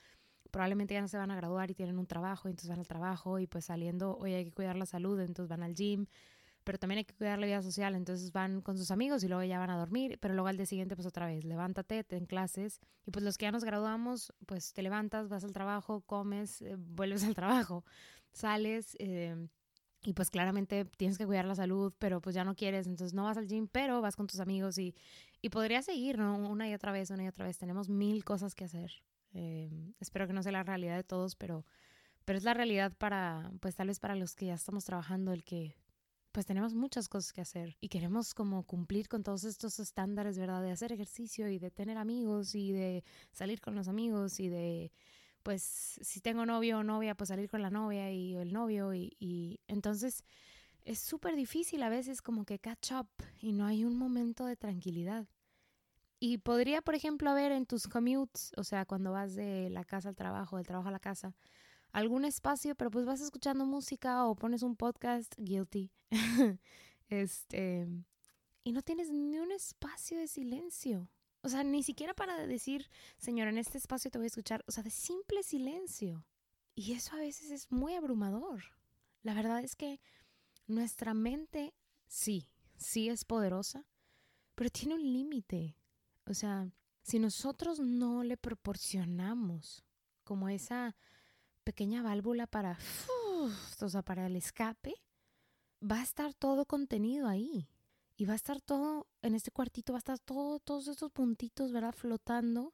probablemente 0.51 0.93
ya 0.93 1.01
no 1.01 1.07
se 1.07 1.17
van 1.17 1.31
a 1.31 1.35
graduar 1.35 1.71
y 1.71 1.75
tienen 1.75 1.97
un 1.97 2.07
trabajo, 2.07 2.47
y 2.47 2.51
entonces 2.51 2.69
van 2.69 2.79
al 2.79 2.87
trabajo 2.87 3.39
y 3.39 3.47
pues 3.47 3.65
saliendo, 3.65 4.17
hoy 4.17 4.33
hay 4.33 4.45
que 4.45 4.51
cuidar 4.51 4.75
la 4.75 4.85
salud, 4.85 5.19
entonces 5.19 5.49
van 5.49 5.63
al 5.63 5.75
gym, 5.75 6.07
pero 6.63 6.77
también 6.77 6.99
hay 6.99 7.05
que 7.05 7.15
cuidar 7.15 7.39
la 7.39 7.47
vida 7.47 7.61
social, 7.61 7.95
entonces 7.95 8.31
van 8.31 8.61
con 8.61 8.77
sus 8.77 8.91
amigos 8.91 9.23
y 9.23 9.27
luego 9.27 9.43
ya 9.43 9.59
van 9.59 9.69
a 9.69 9.77
dormir, 9.77 10.19
pero 10.19 10.33
luego 10.33 10.47
al 10.47 10.57
día 10.57 10.65
siguiente 10.65 10.95
pues 10.95 11.07
otra 11.07 11.25
vez, 11.25 11.43
levántate, 11.43 12.03
ten 12.03 12.25
clases 12.25 12.79
y 13.05 13.11
pues 13.11 13.23
los 13.23 13.37
que 13.37 13.45
ya 13.45 13.51
nos 13.51 13.63
graduamos, 13.63 14.33
pues 14.45 14.73
te 14.73 14.81
levantas, 14.81 15.29
vas 15.29 15.43
al 15.43 15.53
trabajo, 15.53 16.01
comes, 16.01 16.61
eh, 16.61 16.75
vuelves 16.77 17.23
al 17.23 17.35
trabajo, 17.35 17.85
sales 18.31 18.95
eh, 18.99 19.47
y 20.03 20.13
pues 20.13 20.29
claramente 20.29 20.85
tienes 20.85 21.17
que 21.17 21.25
cuidar 21.25 21.45
la 21.45 21.55
salud, 21.55 21.93
pero 21.97 22.21
pues 22.21 22.35
ya 22.35 22.43
no 22.43 22.55
quieres, 22.55 22.87
entonces 22.87 23.13
no 23.13 23.23
vas 23.23 23.37
al 23.37 23.47
gym, 23.47 23.67
pero 23.67 24.01
vas 24.01 24.15
con 24.15 24.27
tus 24.27 24.39
amigos 24.39 24.77
y, 24.77 24.95
y 25.41 25.49
podría 25.49 25.81
seguir, 25.81 26.17
¿no? 26.17 26.37
Una 26.37 26.69
y 26.69 26.73
otra 26.73 26.91
vez, 26.91 27.09
una 27.09 27.23
y 27.23 27.27
otra 27.27 27.45
vez, 27.45 27.57
tenemos 27.57 27.89
mil 27.89 28.23
cosas 28.23 28.55
que 28.55 28.65
hacer. 28.65 28.91
Eh, 29.33 29.93
espero 29.99 30.27
que 30.27 30.33
no 30.33 30.43
sea 30.43 30.51
la 30.51 30.63
realidad 30.63 30.95
de 30.95 31.03
todos, 31.03 31.35
pero, 31.35 31.65
pero 32.25 32.37
es 32.37 32.43
la 32.43 32.53
realidad 32.53 32.93
para, 32.97 33.51
pues 33.61 33.75
tal 33.75 33.87
vez 33.87 33.99
para 33.99 34.15
los 34.15 34.35
que 34.35 34.47
ya 34.47 34.55
estamos 34.55 34.85
trabajando, 34.85 35.33
el 35.33 35.43
que 35.43 35.75
pues 36.31 36.45
tenemos 36.45 36.75
muchas 36.75 37.09
cosas 37.09 37.33
que 37.33 37.41
hacer 37.41 37.75
y 37.81 37.89
queremos 37.89 38.33
como 38.33 38.63
cumplir 38.63 39.07
con 39.07 39.23
todos 39.23 39.43
estos 39.43 39.79
estándares, 39.79 40.37
¿verdad? 40.37 40.61
De 40.61 40.71
hacer 40.71 40.91
ejercicio 40.91 41.49
y 41.49 41.57
de 41.57 41.71
tener 41.71 41.97
amigos 41.97 42.53
y 42.53 42.71
de 42.71 43.03
salir 43.31 43.59
con 43.61 43.75
los 43.75 43.87
amigos 43.87 44.39
y 44.39 44.47
de, 44.47 44.91
pues, 45.43 45.63
si 45.63 46.21
tengo 46.21 46.45
novio 46.45 46.79
o 46.79 46.83
novia, 46.83 47.15
pues 47.15 47.29
salir 47.29 47.49
con 47.49 47.61
la 47.61 47.71
novia 47.71 48.11
y 48.11 48.35
el 48.35 48.53
novio 48.53 48.93
y, 48.93 49.15
y 49.19 49.59
entonces 49.67 50.23
es 50.85 50.99
súper 50.99 51.35
difícil 51.35 51.83
a 51.83 51.89
veces 51.89 52.21
como 52.21 52.45
que 52.45 52.59
catch 52.59 52.91
up 52.91 53.09
y 53.41 53.51
no 53.51 53.65
hay 53.65 53.83
un 53.83 53.97
momento 53.97 54.45
de 54.45 54.55
tranquilidad. 54.55 55.27
Y 56.19 56.39
podría, 56.39 56.81
por 56.81 56.95
ejemplo, 56.95 57.29
haber 57.29 57.51
en 57.51 57.65
tus 57.65 57.87
commutes, 57.87 58.51
o 58.57 58.63
sea, 58.63 58.85
cuando 58.85 59.11
vas 59.11 59.35
de 59.35 59.69
la 59.69 59.85
casa 59.85 60.09
al 60.09 60.15
trabajo, 60.15 60.57
del 60.57 60.67
trabajo 60.67 60.89
a 60.89 60.91
la 60.91 60.99
casa, 60.99 61.33
algún 61.91 62.25
espacio, 62.25 62.75
pero 62.75 62.91
pues 62.91 63.05
vas 63.05 63.21
escuchando 63.21 63.65
música 63.65 64.25
o 64.25 64.35
pones 64.35 64.61
un 64.61 64.75
podcast, 64.75 65.33
guilty. 65.37 65.91
este, 67.09 67.87
y 68.63 68.71
no 68.71 68.81
tienes 68.81 69.09
ni 69.11 69.39
un 69.39 69.51
espacio 69.51 70.19
de 70.19 70.27
silencio. 70.27 71.09
O 71.41 71.49
sea, 71.49 71.63
ni 71.63 71.83
siquiera 71.83 72.13
para 72.13 72.45
decir, 72.45 72.89
Señor, 73.17 73.47
en 73.47 73.57
este 73.57 73.77
espacio 73.77 74.11
te 74.11 74.17
voy 74.17 74.25
a 74.25 74.27
escuchar. 74.27 74.63
O 74.67 74.71
sea, 74.71 74.83
de 74.83 74.89
simple 74.89 75.41
silencio. 75.43 76.25
Y 76.75 76.93
eso 76.93 77.15
a 77.15 77.19
veces 77.19 77.51
es 77.51 77.71
muy 77.71 77.95
abrumador. 77.95 78.63
La 79.23 79.33
verdad 79.33 79.63
es 79.63 79.75
que 79.75 80.01
nuestra 80.67 81.13
mente, 81.13 81.73
sí, 82.07 82.49
sí 82.77 83.09
es 83.09 83.25
poderosa, 83.25 83.85
pero 84.55 84.69
tiene 84.69 84.95
un 84.95 85.03
límite. 85.03 85.78
O 86.29 86.33
sea, 86.33 86.69
si 87.01 87.17
nosotros 87.19 87.79
no 87.79 88.23
le 88.23 88.37
proporcionamos 88.37 89.83
como 90.23 90.47
esa 90.49 90.95
pequeña 91.63 92.03
válvula 92.03 92.45
para, 92.45 92.77
o 93.81 93.89
sea, 93.89 94.03
para 94.03 94.27
el 94.27 94.35
escape, 94.35 94.93
va 95.81 95.99
a 95.99 96.03
estar 96.03 96.33
todo 96.33 96.65
contenido 96.65 97.27
ahí. 97.27 97.67
y 98.15 98.25
va 98.25 98.33
a 98.33 98.35
estar 98.35 98.59
todo, 98.59 99.07
en 99.21 99.33
este 99.33 99.49
cuartito 99.49 99.93
va 99.93 99.97
a 99.97 100.05
estar 100.05 100.19
todo, 100.19 100.59
todos 100.59 100.89
estos 100.89 101.09
puntitos, 101.09 101.71
¿verdad? 101.71 101.93
Flotando. 101.93 102.73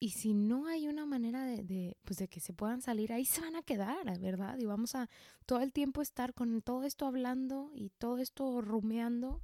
Y 0.00 0.10
si 0.10 0.32
no 0.32 0.66
hay 0.66 0.88
una 0.88 1.04
manera 1.04 1.44
de, 1.44 1.62
de, 1.62 1.98
pues 2.02 2.18
de 2.18 2.28
que 2.28 2.40
se 2.40 2.54
puedan 2.54 2.80
salir, 2.80 3.12
ahí 3.12 3.26
se 3.26 3.42
van 3.42 3.56
a 3.56 3.62
quedar, 3.62 4.18
¿verdad? 4.18 4.58
Y 4.58 4.64
vamos 4.64 4.94
a 4.94 5.08
todo 5.46 5.60
el 5.60 5.72
tiempo 5.72 6.00
estar 6.00 6.32
con 6.34 6.62
todo 6.62 6.84
esto 6.84 7.06
hablando 7.06 7.70
y 7.74 7.90
todo 7.90 8.18
esto 8.18 8.62
rumeando 8.62 9.42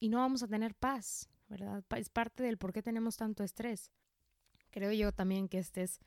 y 0.00 0.08
no 0.08 0.18
vamos 0.18 0.42
a 0.42 0.48
tener 0.48 0.74
paz, 0.74 1.28
Es 1.96 2.08
parte 2.10 2.42
del 2.42 2.58
por 2.58 2.72
qué 2.72 2.82
tenemos 2.82 3.16
tanto 3.16 3.42
estrés. 3.42 3.90
Creo 4.70 4.92
yo 4.92 5.12
también 5.12 5.48
que 5.48 5.58
este 5.58 5.82
es 5.82 6.00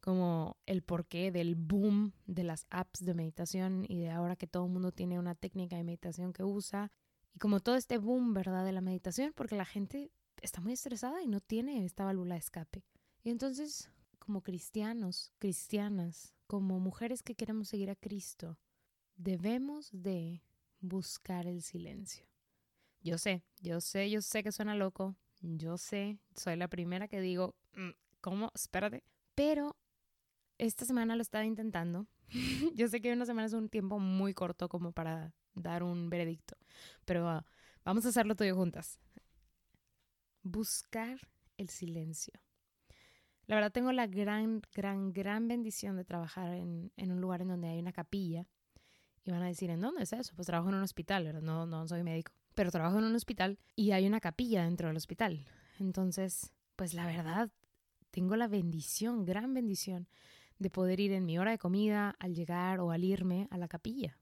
como 0.00 0.56
el 0.66 0.82
porqué 0.82 1.30
del 1.30 1.54
boom 1.54 2.12
de 2.26 2.44
las 2.44 2.66
apps 2.70 3.04
de 3.04 3.14
meditación 3.14 3.84
y 3.88 3.98
de 4.00 4.10
ahora 4.10 4.36
que 4.36 4.46
todo 4.46 4.66
el 4.66 4.72
mundo 4.72 4.92
tiene 4.92 5.18
una 5.18 5.34
técnica 5.34 5.76
de 5.76 5.84
meditación 5.84 6.32
que 6.32 6.44
usa 6.44 6.90
y 7.34 7.38
como 7.38 7.60
todo 7.60 7.76
este 7.76 7.98
boom, 7.98 8.32
¿verdad? 8.32 8.64
De 8.64 8.72
la 8.72 8.80
meditación, 8.80 9.32
porque 9.34 9.56
la 9.56 9.66
gente 9.66 10.10
está 10.40 10.60
muy 10.60 10.72
estresada 10.72 11.22
y 11.22 11.26
no 11.26 11.40
tiene 11.40 11.84
esta 11.84 12.04
válvula 12.04 12.34
de 12.34 12.40
escape. 12.40 12.84
Y 13.22 13.30
entonces, 13.30 13.90
como 14.18 14.42
cristianos, 14.42 15.32
cristianas, 15.38 16.34
como 16.46 16.80
mujeres 16.80 17.22
que 17.22 17.34
queremos 17.34 17.68
seguir 17.68 17.90
a 17.90 17.96
Cristo, 17.96 18.58
debemos 19.16 19.90
de 19.92 20.42
buscar 20.80 21.46
el 21.46 21.62
silencio. 21.62 22.26
Yo 23.06 23.18
sé, 23.18 23.44
yo 23.60 23.80
sé, 23.80 24.10
yo 24.10 24.20
sé 24.20 24.42
que 24.42 24.50
suena 24.50 24.74
loco, 24.74 25.14
yo 25.40 25.78
sé, 25.78 26.18
soy 26.34 26.56
la 26.56 26.66
primera 26.66 27.06
que 27.06 27.20
digo, 27.20 27.54
mm, 27.74 27.90
¿cómo? 28.20 28.50
Espérate. 28.52 29.04
Pero 29.36 29.76
esta 30.58 30.84
semana 30.84 31.14
lo 31.14 31.22
estaba 31.22 31.44
intentando. 31.44 32.08
yo 32.74 32.88
sé 32.88 33.00
que 33.00 33.12
una 33.12 33.24
semana 33.24 33.46
es 33.46 33.52
un 33.52 33.68
tiempo 33.68 34.00
muy 34.00 34.34
corto 34.34 34.68
como 34.68 34.90
para 34.90 35.32
dar 35.54 35.84
un 35.84 36.10
veredicto, 36.10 36.56
pero 37.04 37.28
ah, 37.28 37.46
vamos 37.84 38.04
a 38.06 38.08
hacerlo 38.08 38.34
todo 38.34 38.52
juntas. 38.56 38.98
Buscar 40.42 41.20
el 41.58 41.68
silencio. 41.68 42.34
La 43.46 43.54
verdad 43.54 43.70
tengo 43.70 43.92
la 43.92 44.08
gran, 44.08 44.62
gran, 44.74 45.12
gran 45.12 45.46
bendición 45.46 45.94
de 45.96 46.04
trabajar 46.04 46.54
en, 46.54 46.90
un 46.98 47.20
lugar 47.20 47.42
en 47.42 47.48
donde 47.48 47.68
hay 47.68 47.78
una 47.78 47.92
capilla. 47.92 48.48
Y 49.22 49.30
van 49.30 49.44
a 49.44 49.46
decir, 49.46 49.70
¿en 49.70 49.80
dónde 49.80 50.02
es 50.02 50.12
eso? 50.12 50.34
Pues 50.34 50.46
trabajo 50.46 50.70
en 50.70 50.74
un 50.74 50.82
hospital, 50.82 51.22
¿verdad? 51.22 51.42
No, 51.42 51.66
no 51.66 51.86
soy 51.86 52.02
médico 52.02 52.32
pero 52.56 52.70
trabajo 52.70 52.98
en 52.98 53.04
un 53.04 53.14
hospital 53.14 53.58
y 53.76 53.92
hay 53.92 54.06
una 54.06 54.18
capilla 54.18 54.64
dentro 54.64 54.88
del 54.88 54.96
hospital. 54.96 55.44
Entonces, 55.78 56.52
pues 56.74 56.94
la 56.94 57.06
verdad, 57.06 57.50
tengo 58.10 58.34
la 58.34 58.48
bendición, 58.48 59.26
gran 59.26 59.52
bendición, 59.52 60.08
de 60.58 60.70
poder 60.70 60.98
ir 60.98 61.12
en 61.12 61.26
mi 61.26 61.38
hora 61.38 61.50
de 61.50 61.58
comida 61.58 62.16
al 62.18 62.34
llegar 62.34 62.80
o 62.80 62.90
al 62.90 63.04
irme 63.04 63.46
a 63.50 63.58
la 63.58 63.68
capilla. 63.68 64.18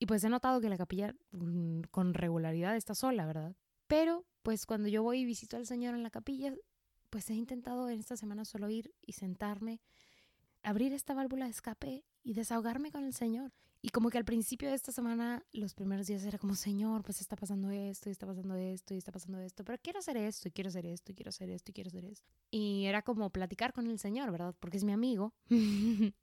Y 0.00 0.06
pues 0.06 0.24
he 0.24 0.28
notado 0.28 0.60
que 0.60 0.68
la 0.68 0.76
capilla 0.76 1.14
mm, 1.30 1.82
con 1.92 2.12
regularidad 2.12 2.74
está 2.74 2.96
sola, 2.96 3.24
¿verdad? 3.24 3.54
Pero 3.86 4.26
pues 4.42 4.66
cuando 4.66 4.88
yo 4.88 5.04
voy 5.04 5.20
y 5.20 5.24
visito 5.24 5.56
al 5.56 5.64
Señor 5.64 5.94
en 5.94 6.02
la 6.02 6.10
capilla, 6.10 6.52
pues 7.08 7.30
he 7.30 7.34
intentado 7.34 7.88
en 7.88 8.00
esta 8.00 8.16
semana 8.16 8.44
solo 8.44 8.68
ir 8.68 8.92
y 9.00 9.12
sentarme, 9.12 9.80
abrir 10.64 10.92
esta 10.92 11.14
válvula 11.14 11.44
de 11.44 11.52
escape 11.52 12.04
y 12.24 12.34
desahogarme 12.34 12.90
con 12.90 13.04
el 13.04 13.14
Señor. 13.14 13.52
Y 13.82 13.90
como 13.90 14.10
que 14.10 14.18
al 14.18 14.24
principio 14.24 14.68
de 14.68 14.74
esta 14.74 14.90
semana, 14.90 15.44
los 15.52 15.74
primeros 15.74 16.06
días 16.06 16.24
era 16.24 16.38
como, 16.38 16.54
Señor, 16.54 17.02
pues 17.02 17.20
está 17.20 17.36
pasando 17.36 17.70
esto, 17.70 18.08
y 18.08 18.12
está 18.12 18.26
pasando 18.26 18.56
esto, 18.56 18.94
y 18.94 18.96
está 18.96 19.12
pasando 19.12 19.38
esto, 19.38 19.64
pero 19.64 19.78
quiero 19.82 19.98
hacer 19.98 20.16
esto, 20.16 20.48
y 20.48 20.50
quiero 20.50 20.68
hacer 20.68 20.86
esto, 20.86 21.12
y 21.12 21.14
quiero 21.14 21.28
hacer 21.28 21.50
esto, 21.50 21.70
y 21.70 21.74
quiero 21.74 21.88
hacer 21.88 22.04
esto. 22.04 22.32
Y 22.50 22.86
era 22.86 23.02
como 23.02 23.30
platicar 23.30 23.72
con 23.72 23.86
el 23.86 23.98
Señor, 23.98 24.30
¿verdad? 24.32 24.54
Porque 24.58 24.76
es 24.76 24.84
mi 24.84 24.92
amigo. 24.92 25.34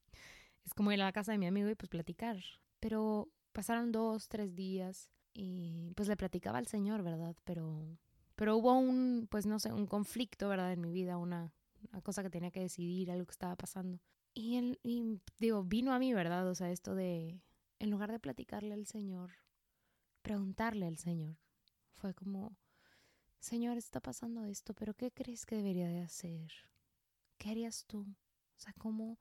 es 0.65 0.73
como 0.75 0.91
ir 0.91 1.01
a 1.01 1.05
la 1.05 1.13
casa 1.13 1.31
de 1.31 1.37
mi 1.37 1.47
amigo 1.47 1.69
y 1.69 1.75
pues 1.75 1.89
platicar. 1.89 2.37
Pero 2.79 3.29
pasaron 3.53 3.91
dos, 3.91 4.27
tres 4.27 4.55
días 4.55 5.09
y 5.33 5.91
pues 5.95 6.07
le 6.07 6.17
platicaba 6.17 6.57
al 6.57 6.67
Señor, 6.67 7.03
¿verdad? 7.03 7.35
Pero, 7.43 7.97
pero 8.35 8.57
hubo 8.57 8.73
un, 8.73 9.27
pues 9.29 9.45
no 9.45 9.59
sé, 9.59 9.71
un 9.71 9.87
conflicto, 9.87 10.49
¿verdad? 10.49 10.73
En 10.73 10.81
mi 10.81 10.91
vida, 10.91 11.17
una, 11.17 11.53
una 11.89 12.01
cosa 12.01 12.23
que 12.23 12.29
tenía 12.29 12.51
que 12.51 12.61
decidir, 12.61 13.11
algo 13.11 13.25
que 13.25 13.31
estaba 13.31 13.55
pasando. 13.55 13.99
Y, 14.33 14.57
él, 14.57 14.79
y 14.83 15.19
digo, 15.39 15.63
vino 15.63 15.93
a 15.93 15.99
mí, 15.99 16.13
¿verdad? 16.13 16.47
O 16.49 16.55
sea, 16.55 16.71
esto 16.71 16.95
de, 16.95 17.41
en 17.79 17.91
lugar 17.91 18.11
de 18.11 18.19
platicarle 18.19 18.73
al 18.73 18.87
Señor, 18.87 19.31
preguntarle 20.21 20.87
al 20.87 20.97
Señor, 20.97 21.37
fue 21.95 22.13
como, 22.13 22.57
Señor, 23.39 23.77
está 23.77 23.99
pasando 23.99 24.45
esto, 24.45 24.73
pero 24.73 24.93
¿qué 24.93 25.11
crees 25.11 25.45
que 25.45 25.55
debería 25.55 25.87
de 25.87 26.01
hacer? 26.01 26.51
¿Qué 27.37 27.51
harías 27.51 27.85
tú? 27.85 28.01
O 28.01 28.59
sea, 28.59 28.73
¿cómo, 28.79 29.19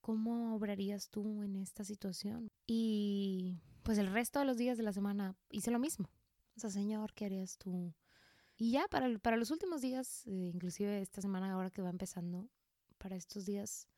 cómo 0.00 0.54
obrarías 0.54 1.08
tú 1.08 1.42
en 1.42 1.56
esta 1.56 1.84
situación? 1.84 2.52
Y 2.66 3.58
pues 3.82 3.98
el 3.98 4.12
resto 4.12 4.38
de 4.38 4.44
los 4.44 4.56
días 4.56 4.76
de 4.76 4.84
la 4.84 4.92
semana 4.92 5.34
hice 5.50 5.70
lo 5.70 5.78
mismo. 5.78 6.08
O 6.56 6.60
sea, 6.60 6.70
Señor, 6.70 7.14
¿qué 7.14 7.24
harías 7.24 7.56
tú? 7.58 7.94
Y 8.56 8.72
ya 8.72 8.86
para, 8.88 9.18
para 9.18 9.38
los 9.38 9.50
últimos 9.50 9.80
días, 9.80 10.26
eh, 10.26 10.50
inclusive 10.52 11.00
esta 11.00 11.22
semana 11.22 11.52
ahora 11.52 11.70
que 11.70 11.82
va 11.82 11.88
empezando, 11.88 12.50
para 12.98 13.16
estos 13.16 13.46
días 13.46 13.88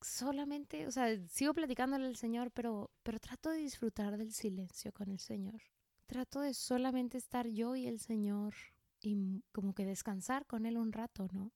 solamente, 0.00 0.86
o 0.86 0.90
sea, 0.90 1.16
sigo 1.28 1.54
platicándole 1.54 2.06
al 2.06 2.16
Señor, 2.16 2.50
pero, 2.50 2.90
pero 3.02 3.18
trato 3.18 3.50
de 3.50 3.58
disfrutar 3.58 4.16
del 4.16 4.32
silencio 4.32 4.92
con 4.92 5.10
el 5.10 5.18
Señor. 5.18 5.62
Trato 6.06 6.40
de 6.40 6.54
solamente 6.54 7.18
estar 7.18 7.46
yo 7.46 7.76
y 7.76 7.86
el 7.86 8.00
Señor 8.00 8.54
y 9.00 9.42
como 9.52 9.74
que 9.74 9.84
descansar 9.84 10.46
con 10.46 10.66
Él 10.66 10.76
un 10.76 10.92
rato, 10.92 11.28
¿no? 11.32 11.52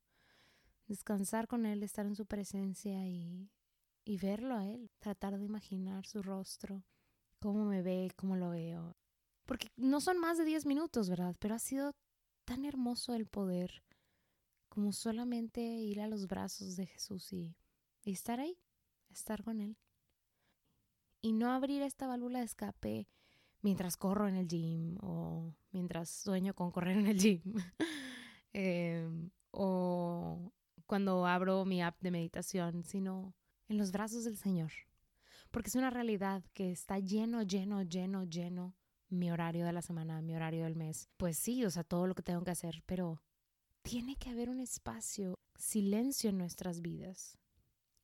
Descansar 0.86 1.48
con 1.48 1.66
Él, 1.66 1.82
estar 1.82 2.06
en 2.06 2.14
su 2.14 2.26
presencia 2.26 3.06
y, 3.06 3.50
y 4.04 4.18
verlo 4.18 4.56
a 4.56 4.68
Él. 4.68 4.90
Tratar 4.98 5.38
de 5.38 5.44
imaginar 5.44 6.06
su 6.06 6.22
rostro, 6.22 6.84
cómo 7.40 7.64
me 7.64 7.82
ve, 7.82 8.12
cómo 8.16 8.36
lo 8.36 8.50
veo. 8.50 8.96
Porque 9.46 9.68
no 9.76 10.00
son 10.00 10.18
más 10.18 10.38
de 10.38 10.44
10 10.44 10.66
minutos, 10.66 11.08
¿verdad? 11.08 11.34
Pero 11.38 11.54
ha 11.54 11.58
sido 11.58 11.94
tan 12.44 12.64
hermoso 12.64 13.14
el 13.14 13.26
poder 13.26 13.82
como 14.68 14.92
solamente 14.92 15.60
ir 15.60 16.00
a 16.00 16.08
los 16.08 16.26
brazos 16.26 16.76
de 16.76 16.86
Jesús 16.86 17.32
y 17.32 17.56
estar 18.12 18.40
ahí, 18.40 18.58
estar 19.11 19.42
con 19.42 19.61
él. 19.61 19.76
Y 21.20 21.32
no 21.32 21.50
abrir 21.50 21.82
esta 21.82 22.06
válvula 22.06 22.40
de 22.40 22.44
escape 22.44 23.08
mientras 23.62 23.96
corro 23.96 24.28
en 24.28 24.37
el 24.37 24.46
gym 24.46 24.99
o 25.00 25.54
mientras 25.73 26.11
sueño 26.11 26.54
con 26.54 26.70
correr 26.70 26.99
en 26.99 27.06
el 27.06 27.18
gym. 27.18 27.42
Em, 28.56 29.30
o 29.50 30.52
cuando 30.87 31.26
abro 31.26 31.64
mi 31.64 31.82
app 31.82 32.00
de 32.00 32.12
meditación, 32.12 32.84
sino 32.84 33.34
en 33.68 33.78
los 33.78 33.90
brazos 33.90 34.23
del 34.23 34.37
Señor. 34.37 34.70
Porque 35.50 35.68
es 35.68 35.75
una 35.75 35.90
realidad 35.90 36.44
que 36.52 36.70
está 36.70 37.00
lleno, 37.00 37.42
lleno, 37.42 37.82
lleno, 37.82 38.23
lleno 38.25 38.76
mi 39.08 39.30
horario 39.30 39.64
de 39.64 39.73
la 39.73 39.82
semana, 39.82 40.23
mi 40.23 40.34
horario 40.34 40.64
del 40.64 40.76
mes. 40.76 41.08
Pues 41.16 41.38
sí, 41.38 41.64
o 41.64 41.70
sea, 41.70 41.84
todo 41.84 42.06
lo 42.06 42.14
que 42.14 42.23
tengo 42.23 42.44
que 42.44 42.50
hacer, 42.50 42.82
pero 42.87 43.23
tiene 43.82 44.16
que 44.16 44.30
haber 44.30 44.50
un 44.50 44.61
espacio, 44.61 45.38
silencio 45.56 46.30
en 46.30 46.38
nuestras 46.38 46.80
vidas. 46.80 47.38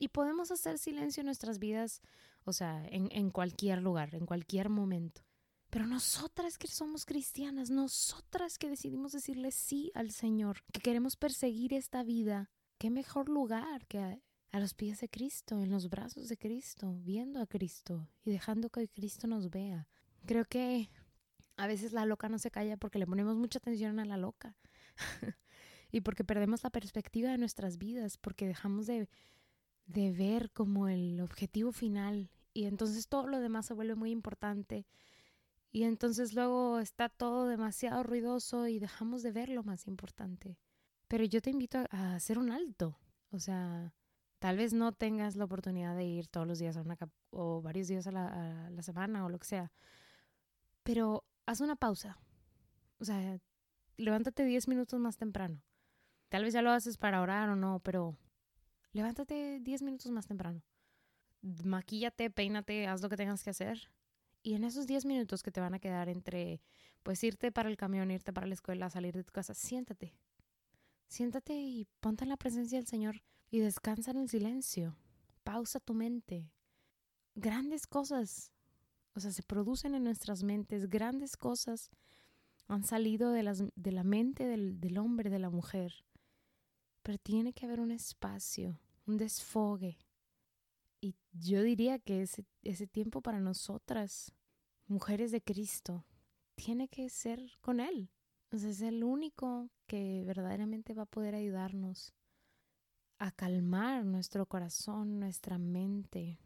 Y 0.01 0.09
podemos 0.09 0.51
hacer 0.51 0.79
silencio 0.79 1.21
en 1.21 1.27
nuestras 1.27 1.59
vidas, 1.59 2.01
o 2.45 2.55
sea, 2.55 2.83
en, 2.89 3.31
cualquier 3.31 3.83
lugar, 3.83 4.15
en 4.15 4.25
cualquier 4.25 4.71
momento. 4.71 5.21
Pero 5.69 5.87
nosotras 5.87 6.57
que 6.57 6.69
somos 6.69 7.05
cristianas, 7.05 7.71
nosotras 7.71 8.57
que 8.57 8.71
decidimos 8.71 9.13
decirle 9.13 9.51
sí 9.53 9.93
al 9.95 10.11
Señor, 10.11 10.63
que 10.73 10.81
queremos 10.81 11.17
perseguir 11.17 11.75
esta 11.75 12.03
vida, 12.03 12.51
qué 12.79 12.89
mejor 12.89 13.29
lugar 13.29 13.87
que 13.87 13.99
a, 13.99 14.19
a, 14.53 14.59
los 14.59 14.73
pies 14.73 15.01
de 15.01 15.11
Cristo, 15.11 15.61
en 15.61 15.71
los 15.71 15.91
brazos 15.91 16.31
de 16.31 16.39
Cristo, 16.39 16.95
viendo 17.03 17.39
a 17.43 17.47
Cristo 17.47 18.09
y 18.25 18.31
dejando 18.31 18.71
que 18.71 18.89
Cristo 18.89 19.27
nos 19.27 19.51
vea. 19.51 19.87
Creo 20.25 20.47
que 20.47 20.89
a 21.59 21.67
veces 21.67 21.93
la 21.93 22.07
loca 22.07 22.31
no 22.31 22.39
se 22.39 22.51
calla 22.51 22.79
porque 22.79 22.99
le 22.99 23.07
ponemos 23.07 23.37
mucha 23.37 23.59
atención 23.59 23.99
a 24.01 24.07
la 24.07 24.17
loca 24.17 24.57
y 25.93 26.01
porque 26.01 26.25
perdemos 26.25 26.65
la 26.65 26.71
perspectiva 26.71 27.31
de 27.31 27.37
nuestras 27.37 27.77
vidas, 27.77 28.17
porque 28.17 28.47
dejamos 28.47 28.87
de 28.87 29.11
de 29.93 30.13
ver 30.13 30.51
como 30.51 30.89
el 30.89 31.21
objetivo 31.21 31.73
final 31.73 32.31
y 32.53 32.65
entonces 32.65 33.09
todo 33.09 33.27
lo 33.27 33.41
demás 33.41 33.67
se 33.67 33.75
vuelve 33.75 33.95
muy 33.95 34.11
importante 34.11 34.87
y 35.73 35.85
entonces 35.85 36.35
luego 36.35 36.79
está 36.79 37.09
todo 37.09 37.47
demasiado 37.47 38.03
ruidoso 38.03 38.67
y 38.67 38.79
dejamos 38.79 39.23
de 39.23 39.33
ver 39.33 39.49
lo 39.49 39.63
más 39.63 39.87
importante. 39.87 40.59
Pero 41.09 41.25
yo 41.25 41.41
te 41.41 41.51
invito 41.51 41.79
a, 41.91 42.15
hacer 42.15 42.39
un 42.39 42.51
alto, 42.51 42.99
o 43.31 43.39
sea, 43.39 43.95
tal 44.39 44.57
vez 44.57 44.73
no 44.73 44.93
tengas 44.93 45.37
la 45.37 45.45
oportunidad 45.45 45.97
de 45.97 46.05
ir 46.05 46.29
todos 46.29 46.47
los 46.47 46.59
días 46.59 46.77
a 46.77 46.83
una 46.83 46.97
o 47.31 47.63
varios 47.63 47.89
días 47.89 48.07
a 48.07 48.13
la, 48.13 48.67
a 48.67 48.71
la 48.71 48.83
semana 48.83 49.25
o 49.25 49.29
lo 49.29 49.39
que 49.39 49.47
sea, 49.47 49.73
pero 50.83 51.25
haz 51.47 51.61
una 51.61 51.77
pausa, 51.77 52.19
o 52.99 53.05
sea, 53.05 53.39
levántate 53.97 54.45
10 54.45 54.69
minutos 54.69 54.99
más 55.01 55.17
temprano. 55.17 55.63
Tal 56.29 56.45
vez 56.45 56.55
ya 56.55 56.63
lo 56.63 56.71
haces 56.71 56.97
para 56.97 57.23
orar 57.23 57.49
o 57.49 57.57
no, 57.57 57.81
pero 57.81 58.17
levántate 58.93 59.61
10 59.61 59.83
minutos 59.83 60.11
más 60.11 60.27
temprano. 60.27 60.63
Maquíllate, 61.43 62.31
peínate, 62.31 62.87
haz 62.87 63.03
lo 63.03 63.09
que 63.09 63.17
tengas 63.17 63.43
que 63.43 63.51
hacer. 63.51 63.91
Y 64.43 64.55
en 64.55 64.65
esos 64.65 64.87
10 64.87 65.05
minutos 65.07 65.43
que 65.43 65.51
te 65.51 65.61
van 65.61 65.75
a 65.75 65.79
quedar 65.79 66.09
entre, 66.09 66.61
pues 67.03 67.23
irte 67.25 67.53
para 67.53 67.69
el 67.69 67.77
camión, 67.77 68.11
irte 68.11 68.33
para 68.33 68.47
la 68.47 68.55
escuela, 68.55 68.91
salir 68.91 69.15
de 69.15 69.25
tu 69.25 69.33
casa, 69.33 69.55
siéntate. 69.55 70.15
Siéntate 71.09 71.55
y 71.55 71.87
ponte 72.01 72.25
en 72.25 72.31
la 72.31 72.37
presencia 72.37 72.79
del 72.79 72.87
Señor 72.87 73.23
y 73.51 73.61
descansa 73.61 74.13
en 74.13 74.19
el 74.19 74.29
silencio. 74.29 74.97
Pausa 75.45 75.81
tu 75.81 75.95
mente. 75.95 76.51
Grandes 77.35 77.87
cosas, 77.87 78.53
o 79.15 79.21
sea, 79.21 79.33
se 79.33 79.43
producen 79.43 79.95
en 79.95 80.05
nuestras 80.05 80.43
mentes 80.43 80.89
grandes 80.89 81.37
cosas 81.37 81.91
han 82.71 82.85
salido 82.85 83.33
de, 83.33 83.43
las, 83.43 83.65
de 83.75 83.93
la 83.93 84.05
mente 84.05 84.47
del, 84.47 84.81
del 84.81 84.99
hombre, 84.99 85.29
de 85.29 85.39
la 85.39 85.51
mujer. 85.51 86.05
Pero 87.03 87.19
tiene 87.19 87.53
que 87.53 87.67
haber 87.67 87.81
un 87.81 87.91
espacio, 87.91 88.79
un 89.07 89.17
desfogue. 89.17 89.99
Y 91.01 91.15
yo 91.33 91.63
diría 91.63 91.99
que 91.99 92.23
ese, 92.23 92.45
ese 92.63 92.87
tiempo 92.87 93.23
para 93.23 93.41
nosotras, 93.41 94.33
mujeres 94.87 95.33
de 95.33 95.43
Cristo, 95.43 96.05
tiene 96.55 96.89
que 96.89 97.09
ser 97.09 97.41
con 97.61 97.81
Él. 97.81 98.11
O 98.53 98.59
sea, 98.59 98.71
es 98.71 98.83
el 98.83 99.05
único 99.05 99.71
que 99.87 100.25
verdaderamente 100.25 100.93
va 100.93 101.05
a 101.05 101.07
poder 101.07 101.35
ayudarnos 101.35 102.13
a 103.19 103.31
calmar 103.31 104.05
nuestro 104.05 104.47
corazón, 104.47 105.21
nuestra 105.21 105.59
mente. 105.59 106.39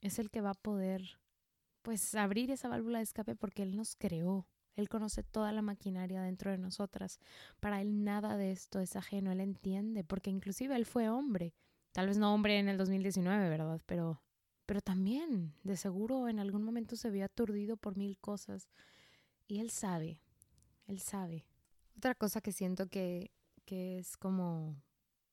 Es 0.00 0.18
el 0.18 0.30
que 0.30 0.40
va 0.40 0.50
a 0.50 0.54
poder, 0.54 1.20
pues, 1.82 2.14
abrir 2.14 2.50
esa 2.50 2.68
válvula 2.68 2.98
de 2.98 3.04
escape 3.04 3.36
porque 3.36 3.62
Él 3.62 3.76
nos 3.76 3.96
creó. 3.96 4.46
Él 4.76 4.88
conoce 4.88 5.22
toda 5.22 5.52
la 5.52 5.62
maquinaria 5.62 6.22
dentro 6.22 6.50
de 6.50 6.58
nosotras. 6.58 7.18
Para 7.60 7.80
Él 7.80 8.04
nada 8.04 8.36
de 8.36 8.52
esto 8.52 8.78
es 8.78 8.94
ajeno. 8.94 9.32
Él 9.32 9.40
entiende, 9.40 10.04
porque 10.04 10.30
inclusive 10.30 10.76
Él 10.76 10.86
fue 10.86 11.08
hombre. 11.08 11.54
Tal 11.92 12.06
vez 12.06 12.18
no 12.18 12.34
hombre 12.34 12.58
en 12.58 12.68
el 12.68 12.76
2019, 12.76 13.48
¿verdad? 13.48 13.80
Pero, 13.86 14.22
pero 14.66 14.82
también, 14.82 15.54
de 15.64 15.76
seguro, 15.76 16.28
en 16.28 16.38
algún 16.38 16.62
momento 16.62 16.94
se 16.94 17.10
vio 17.10 17.24
aturdido 17.24 17.78
por 17.78 17.96
mil 17.96 18.18
cosas. 18.18 18.68
Y 19.48 19.60
Él 19.60 19.70
sabe, 19.70 20.20
Él 20.86 21.00
sabe. 21.00 21.46
Otra 21.96 22.14
cosa 22.14 22.42
que 22.42 22.52
siento 22.52 22.88
que, 22.88 23.32
que 23.64 23.98
es 23.98 24.18
como 24.18 24.76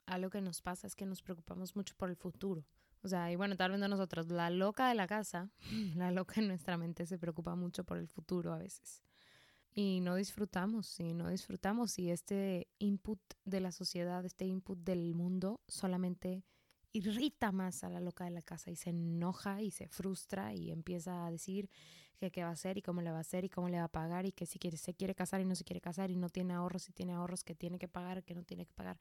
algo 0.06 0.30
que 0.30 0.42
nos 0.42 0.62
pasa 0.62 0.88
es 0.88 0.96
que 0.96 1.06
nos 1.06 1.22
preocupamos 1.22 1.76
mucho 1.76 1.96
por 1.98 2.10
el 2.10 2.16
futuro. 2.16 2.66
O 3.02 3.10
sea, 3.10 3.30
y 3.30 3.36
bueno, 3.36 3.58
tal 3.58 3.72
vez 3.72 3.80
no 3.82 3.90
nosotros, 3.90 4.30
la 4.30 4.50
loca 4.50 4.88
de 4.88 4.96
la 4.96 5.08
casa, 5.08 5.50
la 5.96 6.12
loca 6.12 6.40
en 6.40 6.48
nuestra 6.48 6.78
mente 6.78 7.06
se 7.06 7.20
preocupa 7.20 7.56
mucho 7.56 7.84
por 7.84 7.98
el 7.98 8.08
futuro 8.08 8.54
a 8.54 8.58
veces. 8.58 9.04
Y 9.76 10.02
no 10.02 10.16
disfrutamos, 10.16 11.00
y 11.00 11.14
no 11.14 11.30
disfrutamos. 11.30 11.98
Y 11.98 12.12
este 12.12 12.68
input 12.80 13.20
de 13.44 13.60
la 13.60 13.72
sociedad, 13.72 14.24
este 14.26 14.46
input 14.46 14.80
del 14.80 15.16
mundo, 15.16 15.62
solamente 15.68 16.44
irrita 16.92 17.52
más 17.52 17.84
a 17.84 17.90
la 17.90 18.00
loca 18.00 18.24
de 18.24 18.30
la 18.30 18.44
casa 18.44 18.70
y 18.70 18.76
se 18.76 18.92
enoja 18.92 19.64
y 19.64 19.72
se 19.72 19.88
frustra 19.88 20.54
y 20.54 20.72
empieza 20.72 21.26
a 21.26 21.32
decir 21.32 21.70
que 22.18 22.32
qué 22.32 22.44
va 22.44 22.50
a 22.50 22.54
hacer 22.54 22.78
y 22.78 22.84
cómo 22.84 23.02
le 23.02 23.12
va 23.12 23.18
a 23.18 23.22
hacer 23.22 23.44
y 23.46 23.50
cómo 23.50 23.68
le 23.68 23.80
va 23.80 23.86
a 23.86 23.92
pagar 23.92 24.28
y 24.28 24.32
que 24.32 24.46
si 24.46 24.60
quiere, 24.60 24.78
se 24.78 24.94
quiere 24.94 25.16
casar 25.16 25.42
y 25.42 25.46
no 25.46 25.56
se 25.56 25.64
quiere 25.64 25.82
casar 25.82 26.12
y 26.12 26.16
no 26.16 26.30
tiene 26.30 26.54
ahorros 26.54 26.88
y 26.90 26.94
tiene 26.94 27.14
ahorros 27.14 27.44
que 27.44 27.56
tiene 27.56 27.80
que 27.80 27.88
pagar, 27.88 28.24
que 28.24 28.36
no 28.36 28.44
tiene 28.44 28.68
que 28.68 28.74
pagar 28.74 29.00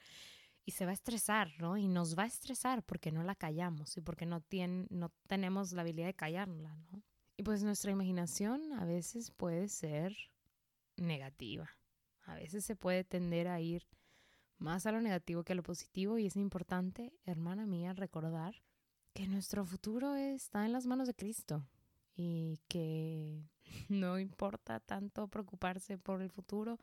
y 0.64 0.72
se 0.72 0.84
va 0.84 0.92
a 0.92 0.94
estresar, 0.94 1.50
¿no? 1.58 1.76
Y 1.76 1.88
nos 1.88 2.16
va 2.16 2.24
a 2.24 2.26
estresar 2.26 2.82
porque 2.84 3.10
no 3.10 3.22
la 3.22 3.34
callamos 3.34 3.96
y 3.96 4.00
porque 4.00 4.26
no, 4.26 4.40
tiene, 4.40 4.86
no 4.90 5.10
tenemos 5.26 5.72
la 5.72 5.82
habilidad 5.82 6.06
de 6.06 6.14
callarla, 6.14 6.74
¿no? 6.90 7.02
Y 7.36 7.42
pues 7.42 7.62
nuestra 7.62 7.90
imaginación 7.90 8.72
a 8.74 8.84
veces 8.84 9.30
puede 9.30 9.68
ser 9.68 10.16
negativa. 10.96 11.70
A 12.24 12.34
veces 12.34 12.64
se 12.64 12.76
puede 12.76 13.04
tender 13.04 13.48
a 13.48 13.60
ir 13.60 13.86
más 14.58 14.86
a 14.86 14.92
lo 14.92 15.00
negativo 15.00 15.42
que 15.42 15.52
a 15.52 15.56
lo 15.56 15.62
positivo 15.62 16.18
y 16.18 16.26
es 16.26 16.36
importante, 16.36 17.12
hermana 17.24 17.66
mía, 17.66 17.92
recordar 17.92 18.62
que 19.12 19.26
nuestro 19.26 19.64
futuro 19.64 20.14
está 20.14 20.64
en 20.64 20.72
las 20.72 20.86
manos 20.86 21.08
de 21.08 21.14
Cristo 21.14 21.66
y 22.14 22.60
que 22.68 23.50
no 23.88 24.18
importa 24.18 24.80
tanto 24.80 25.28
preocuparse 25.28 25.98
por 25.98 26.22
el 26.22 26.30
futuro 26.30 26.78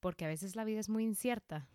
porque 0.00 0.24
a 0.24 0.28
veces 0.28 0.54
la 0.54 0.64
vida 0.64 0.80
es 0.80 0.88
muy 0.88 1.04
incierta 1.04 1.68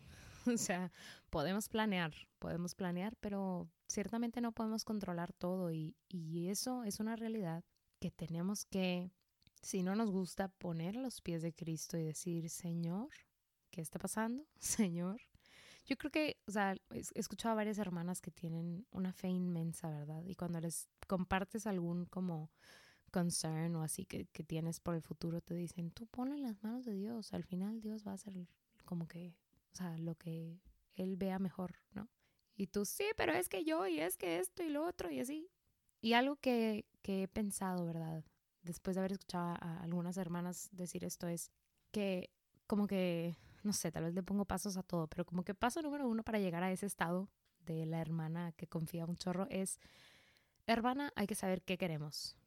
O 0.54 0.58
sea, 0.58 0.92
podemos 1.30 1.70
planear, 1.70 2.14
podemos 2.40 2.76
planear, 2.76 3.16
pero 3.20 3.70
ciertamente 3.88 4.42
no 4.42 4.52
podemos 4.52 4.84
controlar 4.84 5.34
todo 5.34 5.72
y, 5.72 5.96
y 6.10 6.50
eso 6.50 6.84
es 6.84 7.00
una 7.00 7.16
realidad 7.16 7.64
que 8.00 8.12
tenemos 8.12 8.66
que, 8.66 9.12
si 9.64 9.82
no 9.82 9.96
nos 9.96 10.12
gusta, 10.12 10.50
poner 10.50 10.96
los 10.96 11.22
pies 11.22 11.42
de 11.42 11.54
Cristo 11.54 11.98
y 11.98 12.04
decir, 12.04 12.50
Señor, 12.50 13.10
¿qué 13.72 13.82
está 13.82 13.98
pasando? 13.98 14.46
Señor. 14.60 15.22
Yo 15.86 15.98
creo 15.98 16.12
que, 16.12 16.38
o 16.48 16.52
sea, 16.52 16.76
he 16.92 17.02
escuchado 17.16 17.54
a 17.54 17.56
varias 17.56 17.78
hermanas 17.78 18.22
que 18.22 18.32
tienen 18.32 18.86
una 18.92 19.12
fe 19.12 19.30
inmensa, 19.30 19.90
¿verdad? 19.90 20.24
Y 20.26 20.36
cuando 20.36 20.62
les 20.62 20.88
compartes 21.08 21.66
algún 21.66 22.06
como 22.06 22.52
concern 23.12 23.76
o 23.76 23.84
así 23.84 24.06
que, 24.06 24.28
que 24.28 24.44
tienes 24.44 24.80
por 24.80 24.96
el 24.96 25.02
futuro, 25.02 25.42
te 25.42 25.56
dicen, 25.56 25.92
tú 25.92 26.08
ponlo 26.08 26.38
las 26.38 26.62
manos 26.64 26.86
de 26.86 26.94
Dios, 26.94 27.34
al 27.34 27.44
final 27.44 27.82
Dios 27.82 28.06
va 28.06 28.12
a 28.12 28.16
hacer 28.16 28.34
como 28.86 29.08
que 29.08 29.36
o 29.74 29.76
sea, 29.76 29.98
lo 29.98 30.16
que 30.16 30.60
él 30.96 31.18
vea 31.18 31.40
mejor, 31.40 31.76
¿no? 31.94 32.08
Y 32.56 32.68
tú, 32.68 32.86
sí, 32.86 33.06
pero 33.18 33.34
es 33.34 33.50
que 33.50 33.66
yo, 33.66 33.88
y 33.88 34.00
es 34.00 34.18
que 34.18 34.38
esto 34.38 34.64
y 34.64 34.70
lo 34.70 34.86
otro, 34.86 35.10
y 35.10 35.20
así. 35.20 35.50
Y 36.00 36.14
algo 36.14 36.36
que, 36.36 36.86
que 37.02 37.24
he 37.24 37.28
pensado, 37.28 37.86
¿verdad? 37.86 38.24
Después 38.64 38.96
de 38.96 39.02
haber 39.02 39.12
escuchado 39.12 39.56
a 39.60 39.82
algunas 39.84 40.18
hermanas 40.18 40.70
decir 40.72 41.04
esto 41.04 41.28
es 41.28 41.52
que 41.92 42.32
como 42.66 42.88
que, 42.88 43.38
no 43.64 43.74
sé, 43.74 43.92
tal 43.92 44.06
vez 44.06 44.14
le 44.14 44.24
pongo 44.24 44.46
pasos 44.46 44.78
a 44.78 44.84
todo, 44.84 45.08
pero 45.08 45.26
como 45.26 45.44
que 45.44 45.54
paso 45.54 45.82
número 45.82 46.08
uno 46.08 46.24
para 46.24 46.40
llegar 46.40 46.64
a 46.64 46.72
ese 46.72 46.86
estado 46.86 47.30
de 47.66 47.86
la 47.86 48.00
hermana 48.00 48.52
que 48.54 48.68
confía 48.68 49.06
un 49.06 49.16
chorro 49.16 49.48
es, 49.50 49.80
hermana, 50.66 51.12
hay 51.16 51.28
que 51.28 51.36
saber 51.36 51.62
qué 51.62 51.78
queremos, 51.78 52.38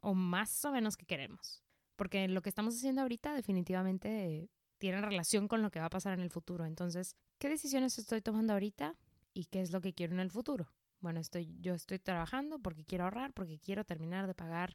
o 0.00 0.14
más 0.14 0.64
o 0.64 0.72
menos 0.72 0.96
qué 0.96 1.06
queremos, 1.06 1.62
porque 1.96 2.26
lo 2.28 2.42
que 2.42 2.48
estamos 2.48 2.74
haciendo 2.74 3.02
ahorita 3.02 3.34
definitivamente 3.34 4.50
tienen 4.78 5.02
relación 5.02 5.46
con 5.46 5.60
lo 5.60 5.70
que 5.70 5.78
va 5.78 5.86
a 5.86 5.90
pasar 5.90 6.14
en 6.14 6.20
el 6.20 6.30
futuro. 6.30 6.64
Entonces, 6.64 7.14
¿qué 7.38 7.50
decisiones 7.50 7.98
estoy 7.98 8.22
tomando 8.22 8.54
ahorita 8.54 8.96
y 9.34 9.44
qué 9.44 9.60
es 9.60 9.72
lo 9.72 9.82
que 9.82 9.92
quiero 9.92 10.14
en 10.14 10.20
el 10.20 10.30
futuro? 10.30 10.72
Bueno, 11.00 11.20
estoy, 11.20 11.54
yo 11.60 11.74
estoy 11.74 11.98
trabajando 11.98 12.58
porque 12.58 12.84
quiero 12.84 13.04
ahorrar, 13.04 13.32
porque 13.34 13.58
quiero 13.58 13.84
terminar 13.84 14.26
de 14.26 14.34
pagar, 14.34 14.74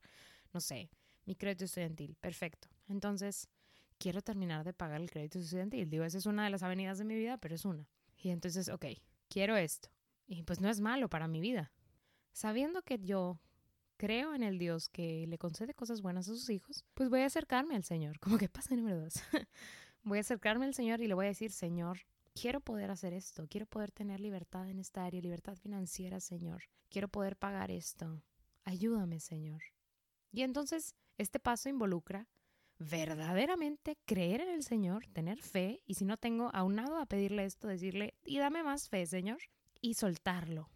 no 0.56 0.62
sé, 0.62 0.89
mi 1.26 1.36
crédito 1.36 1.65
estudiantil. 1.65 2.15
Perfecto. 2.22 2.70
Entonces, 2.88 3.50
quiero 3.98 4.22
terminar 4.22 4.63
de 4.63 4.72
pagar 4.72 5.02
el 5.02 5.12
crédito 5.12 5.38
estudiantil. 5.38 5.89
Digo, 5.89 6.06
esa 6.06 6.18
es 6.18 6.26
una 6.26 6.46
de 6.46 6.50
las 6.50 6.63
avenidas 6.63 6.98
de 6.98 7.04
mi 7.04 7.15
vida, 7.15 7.38
pero 7.38 7.56
es 7.56 7.65
una. 7.65 7.89
Y 8.18 8.30
entonces, 8.30 8.70
ok, 8.70 8.86
quiero 9.28 9.58
esto. 9.58 9.89
Y 10.28 10.44
pues 10.44 10.62
no 10.62 10.70
es 10.70 10.80
malo 10.80 11.10
para 11.10 11.28
mi 11.28 11.41
vida. 11.41 11.74
Sabiendo 12.32 12.84
que 12.84 13.00
yo 13.00 13.38
creo 13.98 14.34
en 14.34 14.44
el 14.44 14.58
Dios 14.58 14.88
que 14.88 15.28
le 15.28 15.38
concede 15.38 15.74
cosas 15.74 16.02
buenas 16.02 16.30
a 16.30 16.32
sus 16.32 16.50
hijos, 16.50 16.86
pues 16.94 17.10
voy 17.10 17.20
a 17.22 17.26
acercarme 17.26 17.76
al 17.76 17.84
Señor. 17.84 18.18
Como 18.20 18.38
que 18.38 18.48
pasa 18.48 18.76
número 18.76 19.02
dos. 19.02 19.15
Voy 20.04 20.20
a 20.20 20.22
acercarme 20.22 20.65
al 20.65 20.76
Señor 20.76 21.02
y 21.02 21.08
le 21.08 21.15
voy 21.15 21.26
a 21.26 21.30
decir, 21.30 21.52
Señor, 21.52 21.98
quiero 22.39 22.60
poder 22.62 22.91
hacer 22.91 23.12
esto, 23.12 23.48
quiero 23.50 23.65
poder 23.65 23.91
tener 23.91 24.20
libertad 24.20 24.70
en 24.70 24.78
esta 24.78 25.04
área, 25.04 25.20
libertad 25.20 25.56
financiera, 25.56 26.20
Señor. 26.20 26.62
Quiero 26.89 27.08
poder 27.08 27.36
pagar 27.36 27.72
esto. 27.72 28.22
Ayúdame, 28.65 29.20
Señor. 29.20 29.63
Y 30.36 30.43
entonces 30.43 30.95
este 31.17 31.39
paso 31.39 31.69
involucra 31.69 32.28
verdaderamente 32.78 33.98
creer 34.04 34.41
en 34.41 34.50
el 34.50 34.63
Señor, 34.63 35.08
tener 35.08 35.41
fe, 35.41 35.82
y 35.86 35.93
si 35.93 36.04
no 36.04 36.17
tengo 36.17 36.50
aunado 36.54 36.98
a 36.98 37.06
pedirle 37.06 37.45
esto, 37.45 37.69
decirle, 37.69 38.15
y 38.26 38.38
dame 38.38 38.62
más 38.62 38.89
fe, 38.89 39.06
Señor, 39.06 39.38
y 39.80 39.93
soltarlo. 39.93 40.69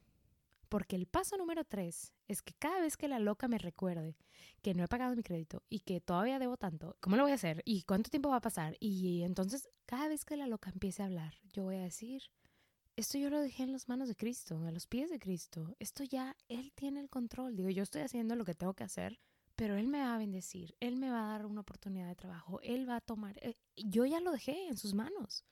Porque 0.69 0.95
el 0.95 1.07
paso 1.07 1.35
número 1.35 1.65
tres 1.65 2.13
es 2.29 2.41
que 2.41 2.53
cada 2.53 2.79
vez 2.79 2.95
que 2.95 3.09
la 3.09 3.19
loca 3.19 3.49
me 3.49 3.57
recuerde 3.57 4.15
que 4.61 4.73
no 4.73 4.85
he 4.85 4.87
pagado 4.87 5.13
mi 5.13 5.23
crédito 5.23 5.61
y 5.67 5.81
que 5.81 5.99
todavía 5.99 6.39
debo 6.39 6.55
tanto, 6.55 6.95
¿cómo 7.01 7.17
lo 7.17 7.23
voy 7.23 7.33
a 7.33 7.35
hacer? 7.35 7.61
¿Y 7.65 7.83
cuánto 7.83 8.09
tiempo 8.09 8.29
va 8.29 8.37
a 8.37 8.41
pasar? 8.41 8.77
Y 8.79 9.23
entonces, 9.23 9.67
cada 9.85 10.07
vez 10.07 10.23
que 10.23 10.37
la 10.37 10.47
loca 10.47 10.69
empiece 10.69 11.03
a 11.03 11.07
hablar, 11.07 11.33
yo 11.51 11.63
voy 11.63 11.75
a 11.75 11.83
decir, 11.83 12.21
esto 12.95 13.17
yo 13.17 13.29
lo 13.29 13.41
dejé 13.41 13.63
en 13.63 13.73
las 13.73 13.89
manos 13.89 14.07
de 14.07 14.15
Cristo, 14.15 14.63
a 14.65 14.71
los 14.71 14.87
pies 14.87 15.09
de 15.09 15.19
Cristo. 15.19 15.75
Esto 15.79 16.05
ya, 16.05 16.37
Él 16.47 16.71
tiene 16.73 17.01
el 17.01 17.09
control. 17.09 17.57
Digo, 17.57 17.69
yo 17.69 17.83
estoy 17.83 18.03
haciendo 18.03 18.35
lo 18.35 18.45
que 18.45 18.55
tengo 18.55 18.73
que 18.73 18.83
hacer, 18.83 19.19
pero 19.59 19.75
Él 19.75 19.89
me 19.89 19.99
va 19.99 20.15
a 20.15 20.17
bendecir, 20.17 20.73
Él 20.79 20.95
me 20.95 21.09
va 21.09 21.19
a 21.19 21.31
dar 21.33 21.45
una 21.45 21.59
oportunidad 21.59 22.07
de 22.07 22.15
trabajo, 22.15 22.61
Él 22.61 22.87
va 22.87 22.95
a 22.95 23.01
tomar, 23.01 23.37
eh, 23.41 23.57
yo 23.75 24.05
ya 24.05 24.21
lo 24.21 24.31
dejé 24.31 24.69
en 24.69 24.77
sus 24.77 24.93
manos. 24.93 25.43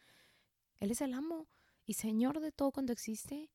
Él 0.79 0.91
es 0.91 1.01
el 1.01 1.13
amo 1.13 1.49
y 1.85 1.95
Señor 1.95 2.39
de 2.39 2.53
todo 2.53 2.71
cuando 2.71 2.93
existe 2.93 3.51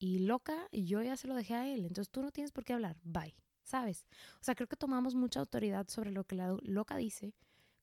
y 0.00 0.18
loca 0.18 0.66
y 0.72 0.86
yo 0.86 1.00
ya 1.02 1.16
se 1.16 1.28
lo 1.28 1.36
dejé 1.36 1.54
a 1.54 1.68
él, 1.72 1.84
entonces 1.84 2.10
tú 2.10 2.20
no 2.20 2.32
tienes 2.32 2.50
por 2.50 2.64
qué 2.64 2.72
hablar, 2.72 2.96
bye, 3.04 3.36
¿sabes? 3.62 4.04
O 4.40 4.44
sea, 4.44 4.56
creo 4.56 4.66
que 4.66 4.74
tomamos 4.74 5.14
mucha 5.14 5.38
autoridad 5.38 5.86
sobre 5.86 6.10
lo 6.10 6.24
que 6.24 6.34
la 6.34 6.56
loca 6.62 6.96
dice 6.96 7.32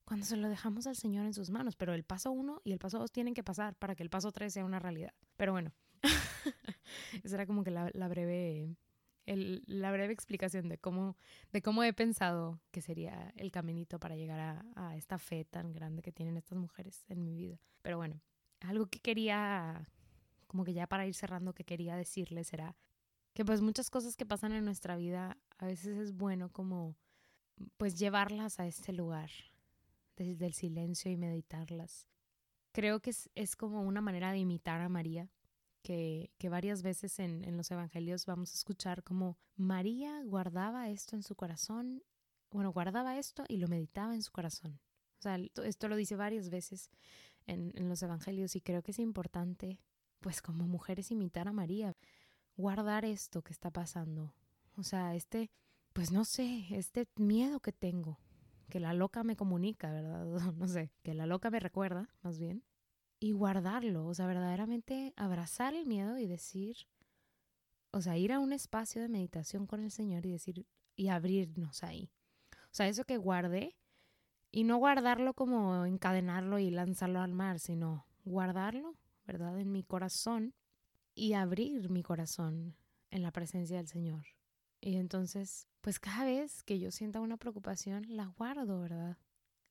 cuando 0.03 0.25
se 0.25 0.35
lo 0.35 0.49
dejamos 0.49 0.87
al 0.87 0.97
Señor 0.97 1.25
en 1.25 1.33
sus 1.33 1.51
manos, 1.51 1.77
pero 1.77 1.93
el 1.93 2.03
paso 2.03 2.31
uno 2.31 2.59
y 2.65 2.73
el 2.73 2.79
paso 2.79 2.99
dos 2.99 3.13
tienen 3.13 3.33
que 3.33 3.43
pasar 3.45 3.75
para 3.75 3.95
que 3.95 4.03
el 4.03 4.09
paso 4.09 4.33
tres 4.33 4.51
sea 4.51 4.65
una 4.65 4.79
realidad. 4.79 5.13
Pero 5.37 5.53
bueno, 5.53 5.71
esa 7.23 7.35
era 7.35 7.45
como 7.45 7.63
que 7.63 7.71
la, 7.71 8.07
breve... 8.09 8.75
la 9.25 9.91
breve 9.91 10.13
explicación 10.13 10.69
de 10.69 10.77
cómo, 10.77 11.17
de 11.51 11.61
cómo 11.61 11.83
he 11.83 11.93
pensado 11.93 12.59
que 12.71 12.81
sería 12.81 13.31
el 13.35 13.51
caminito 13.51 13.99
para 13.99 14.15
llegar 14.15 14.65
a, 14.75 14.95
esta 14.97 15.17
fe 15.17 15.45
tan 15.45 15.71
grande 15.71 16.01
que 16.01 16.11
tienen 16.11 16.37
estas 16.37 16.57
mujeres 16.57 17.05
en 17.09 17.23
mi 17.23 17.35
vida. 17.35 17.59
Pero 17.81 17.97
bueno, 17.97 18.21
algo 18.61 18.87
que 18.87 18.99
quería 18.99 19.87
como 20.47 20.63
que 20.63 20.73
ya 20.73 20.87
para 20.87 21.05
ir 21.05 21.13
cerrando 21.13 21.53
que 21.53 21.63
quería 21.63 21.95
decirles 21.95 22.51
era 22.53 22.75
que 23.33 23.45
pues 23.45 23.61
muchas 23.61 23.91
cosas 23.91 24.17
que 24.17 24.25
pasan 24.25 24.51
en 24.53 24.65
nuestra 24.65 24.97
vida 24.97 25.37
a 25.59 25.67
veces 25.67 25.97
es 25.97 26.13
bueno 26.13 26.51
como 26.51 26.95
pues 27.77 27.99
llevarlas 27.99 28.59
a 28.59 28.65
este 28.65 28.93
lugar 28.93 29.29
desde 30.17 30.47
el 30.47 30.53
silencio 30.53 31.11
y 31.11 31.17
meditarlas. 31.17 32.07
Creo 32.71 32.99
que 32.99 33.11
es, 33.11 33.29
es 33.35 33.55
como 33.55 33.83
una 33.83 34.01
manera 34.01 34.31
de 34.31 34.39
imitar 34.39 34.81
a 34.81 34.89
María, 34.89 35.29
que, 35.81 36.31
varias 36.49 36.81
veces 36.81 37.19
en, 37.19 37.43
en 37.45 37.57
los 37.57 37.71
evangelios 37.71 38.25
vamos 38.25 38.51
a 38.51 38.55
escuchar 38.55 39.03
como 39.03 39.37
María 39.55 40.23
guardaba 40.25 40.89
esto 40.89 41.15
en 41.15 41.23
su 41.23 41.35
corazón, 41.35 42.03
bueno, 42.51 42.71
guardaba 42.71 43.17
esto 43.17 43.43
y 43.47 43.57
lo 43.57 43.67
meditaba 43.67 44.15
en 44.15 44.23
su 44.23 44.31
corazón. 44.31 44.79
O 45.19 45.21
sea, 45.21 45.37
esto 45.65 45.87
lo 45.87 45.95
dice 45.95 46.15
varias 46.15 46.49
veces 46.49 46.89
en, 47.45 47.73
en 47.75 47.89
los 47.89 48.01
evangelios 48.01 48.55
y 48.55 48.61
creo 48.61 48.81
que 48.81 48.91
es 48.91 48.99
importante, 48.99 49.79
pues 50.21 50.41
como 50.41 50.65
mujeres, 50.65 51.11
imitar 51.11 51.47
a 51.47 51.53
María, 51.53 51.95
guardar 52.55 53.05
esto 53.05 53.41
que 53.41 53.53
está 53.53 53.71
pasando. 53.71 54.33
O 54.77 54.83
sea, 54.83 55.15
este, 55.15 55.51
pues 55.93 56.11
no 56.11 56.25
sé, 56.25 56.67
este 56.71 57.07
miedo 57.15 57.59
que 57.59 57.73
tengo, 57.73 58.19
que 58.69 58.79
la 58.79 58.93
loca 58.93 59.23
me 59.23 59.35
comunica, 59.35 59.91
¿verdad? 59.91 60.25
No 60.57 60.67
sé, 60.67 60.91
que 61.03 61.13
la 61.13 61.25
loca 61.25 61.49
me 61.49 61.59
recuerda, 61.59 62.09
más 62.21 62.39
bien, 62.39 62.63
y 63.19 63.31
guardarlo, 63.31 64.05
o 64.05 64.13
sea, 64.13 64.27
verdaderamente 64.27 65.13
abrazar 65.17 65.73
el 65.73 65.85
miedo 65.85 66.17
y 66.17 66.27
decir, 66.27 66.77
o 67.91 68.01
sea, 68.01 68.17
ir 68.17 68.31
a 68.31 68.39
un 68.39 68.53
espacio 68.53 69.01
de 69.01 69.09
meditación 69.09 69.67
con 69.67 69.81
el 69.81 69.91
Señor 69.91 70.25
y 70.25 70.31
decir, 70.31 70.65
y 70.95 71.09
abrirnos 71.09 71.83
ahí. 71.83 72.11
O 72.51 72.73
sea, 72.73 72.87
eso 72.87 73.03
que 73.03 73.17
guardé, 73.17 73.75
y 74.51 74.63
no 74.63 74.77
guardarlo 74.77 75.33
como 75.33 75.85
encadenarlo 75.85 76.59
y 76.59 76.71
lanzarlo 76.71 77.21
al 77.21 77.33
mar, 77.33 77.59
sino 77.59 78.05
guardarlo, 78.25 78.95
¿verdad? 79.25 79.59
En 79.59 79.71
mi 79.71 79.83
corazón 79.83 80.55
y 81.13 81.33
abrir 81.33 81.89
mi 81.89 82.01
corazón 82.01 82.75
en 83.11 83.21
la 83.21 83.31
presencia 83.31 83.77
del 83.77 83.87
Señor. 83.87 84.25
Y 84.81 84.95
entonces, 84.95 85.67
pues 85.81 85.99
cada 85.99 86.25
vez 86.25 86.63
que 86.63 86.79
yo 86.79 86.91
sienta 86.91 87.19
una 87.19 87.37
preocupación, 87.37 88.05
la 88.07 88.27
guardo, 88.27 88.79
¿verdad? 88.79 89.17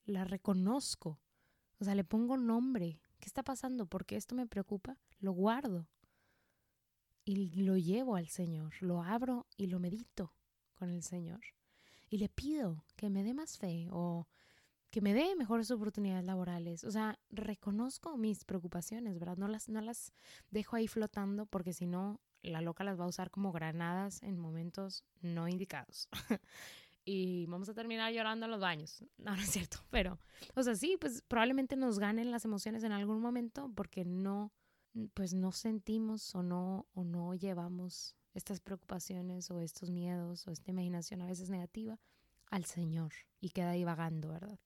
La 0.04 0.24
reconozco. 0.24 1.18
O 1.80 1.84
sea, 1.84 1.94
le 1.94 2.04
pongo 2.04 2.37
nombre. 2.37 3.00
¿Qué 3.18 3.26
está 3.26 3.42
pasando? 3.42 3.87
¿Por 3.87 4.04
qué 4.04 4.16
esto 4.16 4.35
me 4.35 4.46
preocupa? 4.46 4.96
Lo 5.18 5.33
guardo. 5.33 5.88
Y 7.24 7.62
lo 7.62 7.76
llevo 7.76 8.16
al 8.16 8.28
Señor. 8.28 8.74
Lo 8.81 9.02
abro 9.02 9.46
y 9.57 9.66
lo 9.66 9.78
medito 9.78 10.33
con 10.74 10.90
el 10.90 11.02
Señor. 11.02 11.40
Y 12.09 12.18
le 12.18 12.28
pido 12.28 12.85
que 12.96 13.11
me 13.11 13.22
dé 13.22 13.35
más 13.35 13.59
fe 13.59 13.88
o 13.90 14.26
que 14.90 15.00
me 15.00 15.12
dé 15.12 15.37
mejores 15.37 15.70
oportunidades 15.70 16.24
laborales. 16.24 16.85
O 16.85 16.90
sea, 16.90 17.18
reconozco 17.31 18.16
mis 18.16 18.44
preocupaciones, 18.44 19.18
¿verdad? 19.18 19.37
No 19.37 19.48
las, 19.48 19.68
no 19.68 19.81
las 19.81 20.12
dejo 20.50 20.76
ahí 20.76 20.88
flotando 20.88 21.44
porque 21.46 21.74
si 21.74 21.87
no, 21.87 22.20
la 22.42 22.61
loca 22.61 22.85
las 22.85 22.98
va 22.98 23.04
a 23.04 23.09
usar 23.09 23.31
como 23.31 23.52
granadas 23.52 24.22
en 24.22 24.38
momentos 24.38 25.04
no 25.20 25.48
indicados. 25.48 26.09
y 27.11 27.47
vamos 27.47 27.71
a 27.71 27.75
terminar 27.75 28.12
llorando 28.12 28.44
en 28.44 28.51
los 28.51 28.61
baños. 28.61 29.03
No, 29.18 29.35
no 29.35 29.42
es 29.42 29.49
cierto, 29.49 29.79
pero, 29.90 30.18
o 30.55 30.62
sea, 30.62 30.75
sí, 30.75 30.97
pues 31.01 31.23
probablemente 31.23 31.75
nos 31.75 31.99
ganen 31.99 32.31
las 32.31 32.44
emociones 32.44 32.85
en 32.85 32.92
algún 32.92 33.21
momento 33.21 33.73
porque 33.75 34.05
no, 34.05 34.53
pues 35.14 35.33
no 35.33 35.53
sentimos 35.53 36.35
o 36.35 36.42
no, 36.42 36.87
o 36.92 37.05
no 37.05 37.35
llevamos 37.35 38.14
estas 38.35 38.61
preocupaciones 38.61 39.51
o 39.51 39.61
estos 39.61 39.90
miedos 39.90 40.47
o 40.47 40.51
esta 40.51 40.71
imaginación 40.71 41.23
a 41.23 41.27
veces 41.27 41.49
negativa 41.49 41.99
al 42.51 42.66
Señor 42.66 43.12
y 43.40 43.51
queda 43.51 43.71
ahí 43.71 43.85
vagando, 43.85 44.29
¿verdad? 44.29 44.59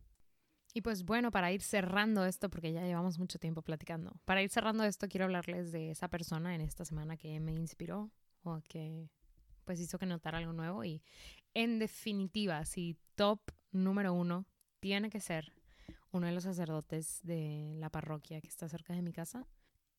Y 0.74 0.80
pues 0.80 1.04
bueno, 1.04 1.30
para 1.30 1.52
ir 1.52 1.62
cerrando 1.62 2.24
esto, 2.24 2.50
porque 2.50 2.72
ya 2.72 2.82
llevamos 2.82 3.18
mucho 3.18 3.38
tiempo 3.38 3.62
platicando, 3.62 4.16
para 4.24 4.42
ir 4.42 4.50
cerrando 4.50 4.82
esto 4.84 5.06
quiero 5.06 5.26
hablarles 5.26 5.70
de 5.70 5.90
esa 5.90 6.08
persona 6.08 6.54
en 6.54 6.60
esta 6.60 6.84
semana 6.84 7.16
que 7.16 7.38
me 7.38 7.52
inspiró 7.52 8.10
o 8.42 8.60
que 8.68 9.08
pues 9.64 9.80
hizo 9.80 9.98
que 9.98 10.06
notara 10.06 10.38
algo 10.38 10.52
nuevo 10.52 10.84
y 10.84 11.02
en 11.54 11.78
definitiva, 11.78 12.64
si 12.64 12.96
top 13.14 13.40
número 13.70 14.12
uno 14.12 14.46
tiene 14.80 15.10
que 15.10 15.20
ser 15.20 15.52
uno 16.10 16.26
de 16.26 16.32
los 16.32 16.44
sacerdotes 16.44 17.20
de 17.22 17.74
la 17.78 17.90
parroquia 17.90 18.40
que 18.40 18.48
está 18.48 18.68
cerca 18.68 18.92
de 18.92 19.02
mi 19.02 19.12
casa. 19.12 19.46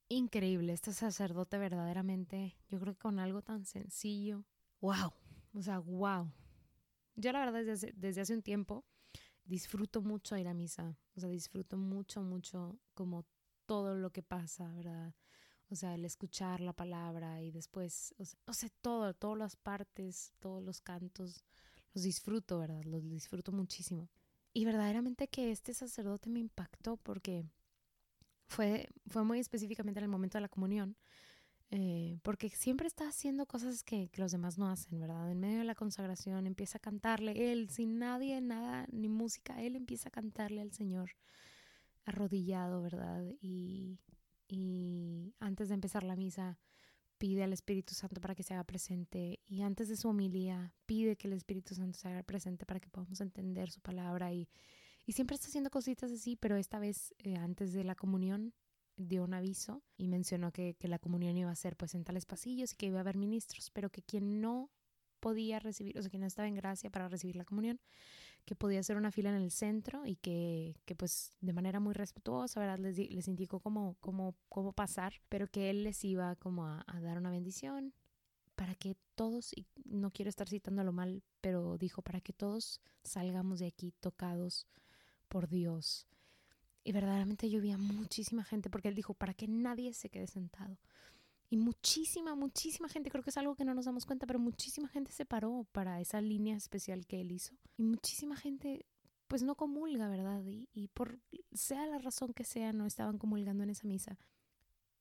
Increíble, 0.09 0.73
este 0.73 0.93
sacerdote 0.93 1.57
verdaderamente, 1.57 2.55
yo 2.69 2.79
creo 2.79 2.93
que 2.93 2.99
con 2.99 3.19
algo 3.19 3.41
tan 3.41 3.65
sencillo, 3.65 4.45
wow, 4.79 5.11
o 5.53 5.61
sea, 5.61 5.79
wow. 5.79 6.31
Yo 7.15 7.31
la 7.31 7.39
verdad 7.39 7.63
desde 7.63 7.93
desde 7.95 8.21
hace 8.21 8.33
un 8.33 8.43
tiempo 8.43 8.85
disfruto 9.45 10.01
mucho 10.01 10.37
ir 10.37 10.47
a 10.47 10.53
misa, 10.53 10.97
o 11.15 11.19
sea, 11.19 11.29
disfruto 11.29 11.77
mucho, 11.77 12.21
mucho 12.21 12.79
como 12.93 13.25
todo 13.65 13.95
lo 13.95 14.11
que 14.11 14.23
pasa, 14.23 14.71
¿verdad? 14.73 15.13
O 15.73 15.75
sea, 15.75 15.95
el 15.95 16.05
escuchar 16.05 16.61
la 16.61 16.73
palabra 16.73 17.41
y 17.41 17.49
después, 17.49 18.13
o 18.19 18.25
sea, 18.25 18.39
o 18.45 18.53
sea, 18.53 18.69
todo, 18.81 19.13
todas 19.15 19.39
las 19.39 19.55
partes, 19.55 20.31
todos 20.39 20.63
los 20.63 20.81
cantos, 20.81 21.43
los 21.93 22.03
disfruto, 22.03 22.59
¿verdad? 22.59 22.83
Los 22.83 23.09
disfruto 23.09 23.51
muchísimo. 23.51 24.07
Y 24.53 24.65
verdaderamente 24.65 25.27
que 25.27 25.51
este 25.51 25.73
sacerdote 25.73 26.29
me 26.29 26.39
impactó 26.39 26.97
porque 26.97 27.43
fue, 28.45 28.87
fue 29.07 29.23
muy 29.23 29.39
específicamente 29.39 29.99
en 29.99 30.03
el 30.03 30.11
momento 30.11 30.37
de 30.37 30.43
la 30.43 30.49
comunión. 30.49 30.95
Eh, 31.71 32.19
porque 32.21 32.49
siempre 32.51 32.85
está 32.85 33.07
haciendo 33.07 33.47
cosas 33.47 33.81
que, 33.81 34.11
los 34.17 34.31
demás 34.31 34.59
no 34.59 34.69
hacen, 34.69 34.99
¿verdad? 34.99 35.31
En 35.31 35.39
medio 35.39 35.57
de 35.57 35.63
la 35.63 35.73
consagración 35.73 36.45
empieza 36.45 36.77
a 36.77 36.81
cantarle, 36.81 37.51
él, 37.51 37.71
sin 37.71 37.97
nadie, 37.97 38.39
nada, 38.41 38.85
ni 38.91 39.09
música, 39.09 39.59
él 39.59 39.75
empieza 39.75 40.09
a 40.09 40.11
cantarle 40.11 40.61
al 40.61 40.71
Señor 40.71 41.15
arrodillado, 42.05 42.83
¿verdad? 42.83 43.25
Y, 43.41 43.97
y 44.53 45.33
antes 45.39 45.69
de 45.69 45.73
empezar 45.73 46.03
la 46.03 46.15
misa 46.15 46.59
pide 47.17 47.43
al 47.43 47.53
Espíritu 47.53 47.95
Santo 47.95 48.21
para 48.21 48.35
que 48.35 48.43
se 48.43 48.53
haga 48.53 48.63
presente 48.63 49.39
y 49.45 49.61
antes 49.63 49.89
de 49.89 49.95
su 49.95 50.09
homilía 50.09 50.73
pide 50.85 51.15
que 51.15 51.27
el 51.27 51.33
Espíritu 51.33 51.73
Santo 51.73 51.97
se 51.97 52.07
haga 52.07 52.21
presente 52.21 52.65
para 52.65 52.79
que 52.79 52.89
podamos 52.89 53.19
entender 53.21 53.71
su 53.71 53.81
palabra 53.81 54.31
y, 54.31 54.47
y 55.05 55.13
siempre 55.13 55.35
está 55.35 55.47
haciendo 55.47 55.71
cositas 55.71 56.11
así, 56.11 56.35
pero 56.35 56.55
esta 56.55 56.77
vez 56.77 57.15
eh, 57.17 57.35
antes 57.35 57.73
de 57.73 57.83
la 57.83 57.95
comunión 57.95 58.53
dio 58.95 59.23
un 59.23 59.33
aviso 59.33 59.81
y 59.97 60.07
mencionó 60.07 60.51
que, 60.51 60.75
que, 60.75 60.87
la 60.87 60.99
comunión 60.99 61.35
iba 61.35 61.49
a 61.49 61.55
ser 61.55 61.75
pues 61.75 61.95
en 61.95 62.03
tales 62.03 62.27
pasillos 62.27 62.73
y 62.73 62.75
que 62.75 62.85
iba 62.85 62.99
a 62.99 63.01
haber 63.01 63.17
ministros, 63.17 63.71
pero 63.71 63.89
que 63.89 64.03
quien 64.03 64.39
no 64.39 64.69
podía 65.19 65.57
recibir, 65.57 65.97
o 65.97 66.01
sea, 66.01 66.11
quien 66.11 66.21
no 66.21 66.27
estaba 66.27 66.47
en 66.47 66.55
gracia 66.55 66.91
para 66.91 67.07
recibir 67.07 67.37
la 67.37 67.45
comunión, 67.45 67.79
que 68.45 68.55
podía 68.55 68.79
hacer 68.79 68.97
una 68.97 69.11
fila 69.11 69.29
en 69.29 69.35
el 69.35 69.51
centro 69.51 70.05
y 70.05 70.15
que, 70.17 70.75
que 70.85 70.95
pues 70.95 71.31
de 71.41 71.53
manera 71.53 71.79
muy 71.79 71.93
respetuosa, 71.93 72.59
¿verdad? 72.59 72.79
Les, 72.79 72.97
les 72.97 73.27
indicó 73.27 73.59
cómo, 73.59 73.95
cómo, 73.99 74.35
cómo 74.49 74.73
pasar, 74.73 75.13
pero 75.29 75.47
que 75.47 75.69
él 75.69 75.83
les 75.83 76.03
iba 76.03 76.35
como 76.35 76.65
a, 76.65 76.83
a 76.87 76.99
dar 76.99 77.17
una 77.17 77.31
bendición 77.31 77.93
para 78.55 78.75
que 78.75 78.95
todos, 79.15 79.53
y 79.53 79.65
no 79.85 80.11
quiero 80.11 80.29
estar 80.29 80.47
citándolo 80.47 80.91
mal, 80.91 81.23
pero 81.41 81.77
dijo, 81.77 82.01
para 82.01 82.21
que 82.21 82.33
todos 82.33 82.81
salgamos 83.03 83.59
de 83.59 83.67
aquí 83.67 83.93
tocados 83.99 84.67
por 85.27 85.47
Dios, 85.47 86.07
y 86.83 86.91
verdaderamente 86.91 87.49
llovía 87.49 87.77
muchísima 87.77 88.43
gente 88.43 88.69
porque 88.69 88.89
él 88.89 88.95
dijo, 88.95 89.13
para 89.13 89.33
que 89.33 89.47
nadie 89.47 89.93
se 89.93 90.09
quede 90.09 90.27
sentado. 90.27 90.77
Y 91.53 91.57
muchísima, 91.57 92.33
muchísima 92.33 92.89
gente, 92.89 93.11
creo 93.11 93.23
que 93.23 93.29
es 93.29 93.37
algo 93.37 93.53
que 93.53 93.63
no 93.63 93.75
nos 93.75 93.85
damos 93.85 94.07
cuenta, 94.07 94.25
pero 94.25 94.39
muchísima 94.39 94.87
gente 94.87 95.11
se 95.11 95.23
paró 95.23 95.67
para 95.71 96.01
esa 96.01 96.19
línea 96.19 96.57
especial 96.57 97.05
que 97.05 97.21
él 97.21 97.31
hizo. 97.31 97.53
Y 97.77 97.83
muchísima 97.83 98.35
gente 98.35 98.87
pues 99.27 99.43
no 99.43 99.53
comulga, 99.53 100.09
¿verdad? 100.09 100.41
Y, 100.47 100.87
por 100.95 101.19
sea 101.51 101.85
la 101.85 101.99
razón 101.99 102.33
que 102.33 102.43
sea, 102.43 102.73
no 102.73 102.87
estaban 102.87 103.19
comulgando 103.19 103.63
en 103.63 103.69
esa 103.69 103.85
misa. 103.85 104.17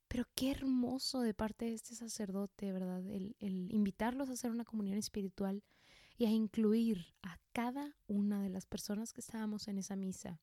Pero 0.09 0.25
qué 0.35 0.51
hermoso 0.51 1.23
de 1.23 1.33
parte 1.33 1.65
de 1.65 1.73
este 1.73 1.95
sacerdote, 1.95 2.71
¿verdad? 2.71 3.03
El 3.09 3.35
invitarlos 3.41 4.29
a 4.29 4.35
hacer 4.35 4.51
una 4.51 4.67
comunión 4.67 4.99
espiritual 4.99 5.65
y 6.19 6.27
a 6.27 6.31
incluir 6.31 7.15
a 7.23 7.39
cada 7.55 7.97
una 8.09 8.43
de 8.43 8.51
las 8.51 8.67
personas 8.67 9.15
que 9.15 9.23
estábamos 9.23 9.69
en 9.69 9.79
esa 9.79 9.97
misa 9.97 10.39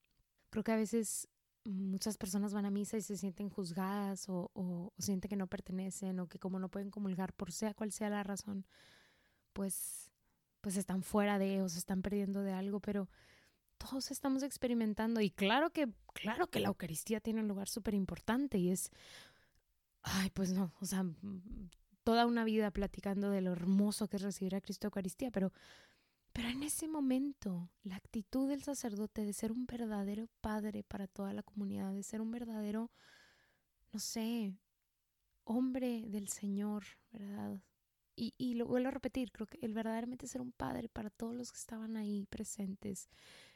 Creo 0.50 0.64
que 0.64 0.72
a 0.72 0.78
veces 0.78 1.28
muchas 1.70 2.18
personas 2.18 2.54
van 2.54 2.66
a 2.66 2.72
misa 2.72 2.98
y 2.98 3.02
se 3.02 3.18
sienten 3.18 3.50
juzgadas 3.50 4.28
o, 4.30 4.52
o, 4.54 4.94
sienten 4.98 5.30
que 5.30 5.36
no 5.36 5.48
pertenecen 5.48 6.20
o 6.20 6.28
que 6.28 6.40
como 6.40 6.60
no 6.60 6.70
pueden 6.70 6.92
comulgar 6.92 7.34
por 7.34 7.52
sea 7.52 7.74
cual 7.74 7.92
sea 7.92 8.10
la 8.10 8.24
razón, 8.24 8.66
pues, 9.54 10.12
pues 10.62 10.78
están 10.78 11.04
fuera 11.04 11.40
de 11.40 11.62
o 11.62 11.70
se 11.70 11.80
están 11.80 12.02
perdiendo 12.02 12.42
de 12.42 12.54
algo, 12.54 12.80
pero 12.80 13.10
todos 13.78 14.12
estamos 14.12 14.44
experimentando 14.44 15.22
y 15.22 15.32
claro 15.32 15.72
que, 15.72 15.88
claro 16.14 16.48
que 16.48 16.60
la 16.60 16.68
Eucaristía 16.68 17.22
tiene 17.22 17.42
un 17.42 17.48
lugar 17.48 17.70
súper 17.70 17.94
importante 17.94 18.58
y 18.58 18.70
es, 18.70 18.92
ay, 20.04 20.30
pues 20.32 20.52
no, 20.52 20.74
o 20.82 20.86
sea, 20.86 21.06
toda 22.04 22.26
una 22.26 22.44
vida 22.44 22.72
platicando 22.72 23.30
de 23.30 23.42
lo 23.42 23.52
hermoso 23.52 24.08
que 24.08 24.18
es 24.18 24.24
recibir 24.24 24.56
a 24.56 24.62
Cristo 24.62 24.88
Eucaristía, 24.88 25.32
pero 25.32 25.54
pero 26.40 26.52
en 26.52 26.64
ese 26.64 26.88
momento, 26.88 27.70
la 27.84 27.98
actitud 27.98 28.48
del 28.48 28.64
sacerdote 28.64 29.26
de 29.26 29.34
ser 29.34 29.52
un 29.52 29.66
verdadero 29.66 30.30
padre 30.40 30.84
para 30.84 31.06
toda 31.06 31.34
la 31.34 31.44
comunidad, 31.44 31.94
de 31.94 32.02
ser 32.02 32.22
un 32.22 32.32
verdadero, 32.32 32.94
no 33.92 34.00
sé, 34.00 34.56
hombre 35.44 36.06
del 36.08 36.30
Señor, 36.30 36.86
¿verdad? 37.12 37.62
Y, 38.16 38.36
y 38.38 38.54
lo 38.54 38.68
vuelvo 38.68 38.88
a 38.88 38.92
repetir, 38.92 39.34
creo 39.34 39.48
que 39.48 39.60
el 39.62 39.74
verdaderamente 39.74 40.28
ser 40.28 40.40
un 40.40 40.54
padre 40.54 40.88
para 40.88 41.10
todos 41.10 41.36
los 41.36 41.52
que 41.52 41.58
estaban 41.58 41.98
ahí 41.98 42.26
presentes, 42.30 43.10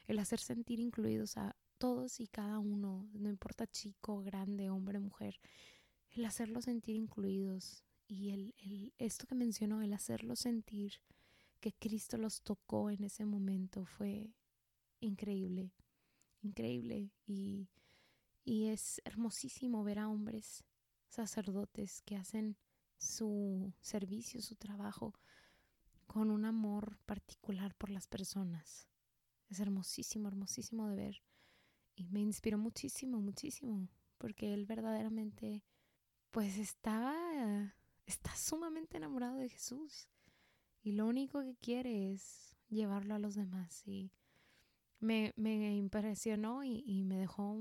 el 0.06 0.20
hacer 0.20 0.42
sentir 0.42 0.82
incluidos 0.82 1.38
a 1.38 1.56
todos 1.78 2.20
y 2.20 2.28
cada 2.28 2.60
uno, 2.60 3.10
no 3.14 3.30
importa 3.30 3.66
chico, 3.66 4.22
grande, 4.24 4.70
hombre, 4.70 5.00
mujer, 5.00 5.40
el 6.10 6.26
hacerlos 6.26 6.66
sentir 6.66 6.98
incluidos 6.98 7.86
y 8.10 8.32
el, 8.32 8.54
el 8.58 8.94
esto 8.98 9.26
que 9.26 9.36
mencionó, 9.36 9.82
el 9.82 9.94
hacerlos 9.94 10.40
sentir 10.40 11.00
que 11.64 11.72
Cristo 11.72 12.18
los 12.18 12.42
tocó 12.42 12.90
en 12.90 13.06
ese 13.06 13.24
momento 13.24 13.86
fue 13.86 14.34
increíble, 15.00 15.72
increíble. 16.42 17.14
Y, 17.26 17.70
y 18.44 18.66
es 18.66 19.02
hermosísimo 19.06 19.82
ver 19.86 20.00
a 20.00 20.10
hombres 20.10 20.66
sacerdotes 21.08 22.02
que 22.02 22.18
hacen 22.18 22.58
su 22.98 23.72
servicio, 23.80 24.42
su 24.42 24.58
trabajo, 24.58 25.14
con 26.06 26.32
un 26.32 26.44
amor 26.44 26.98
particular 27.06 27.74
por 27.76 27.90
las 27.90 28.08
personas. 28.08 28.90
Es 29.48 29.62
hermosísimo, 29.62 30.28
hermosísimo 30.28 30.90
de 30.90 30.98
ver. 30.98 31.24
y 31.96 32.04
me 32.10 32.20
inspiró 32.20 32.58
muchísimo, 32.58 33.22
muchísimo, 33.22 33.88
porque 34.18 34.54
él 34.54 34.66
verdaderamente 34.66 35.64
pues 36.32 36.58
estaba, 36.58 37.74
está 38.06 38.36
sumamente 38.36 38.98
enamorado 38.98 39.38
de 39.38 39.48
Jesús 39.48 40.10
y 40.84 40.92
lo 40.92 41.08
único 41.08 41.42
que 41.42 41.56
quiere 41.56 42.12
es 42.12 42.58
llevarlo 42.70 43.16
a 43.16 43.20
los 43.20 43.36
demás 43.36 43.84
y 43.88 44.12
me, 45.00 45.34
me 45.36 45.76
impresionó 45.76 46.64
y, 46.64 46.84
y, 46.86 47.04
me 47.04 47.18
dejó 47.18 47.60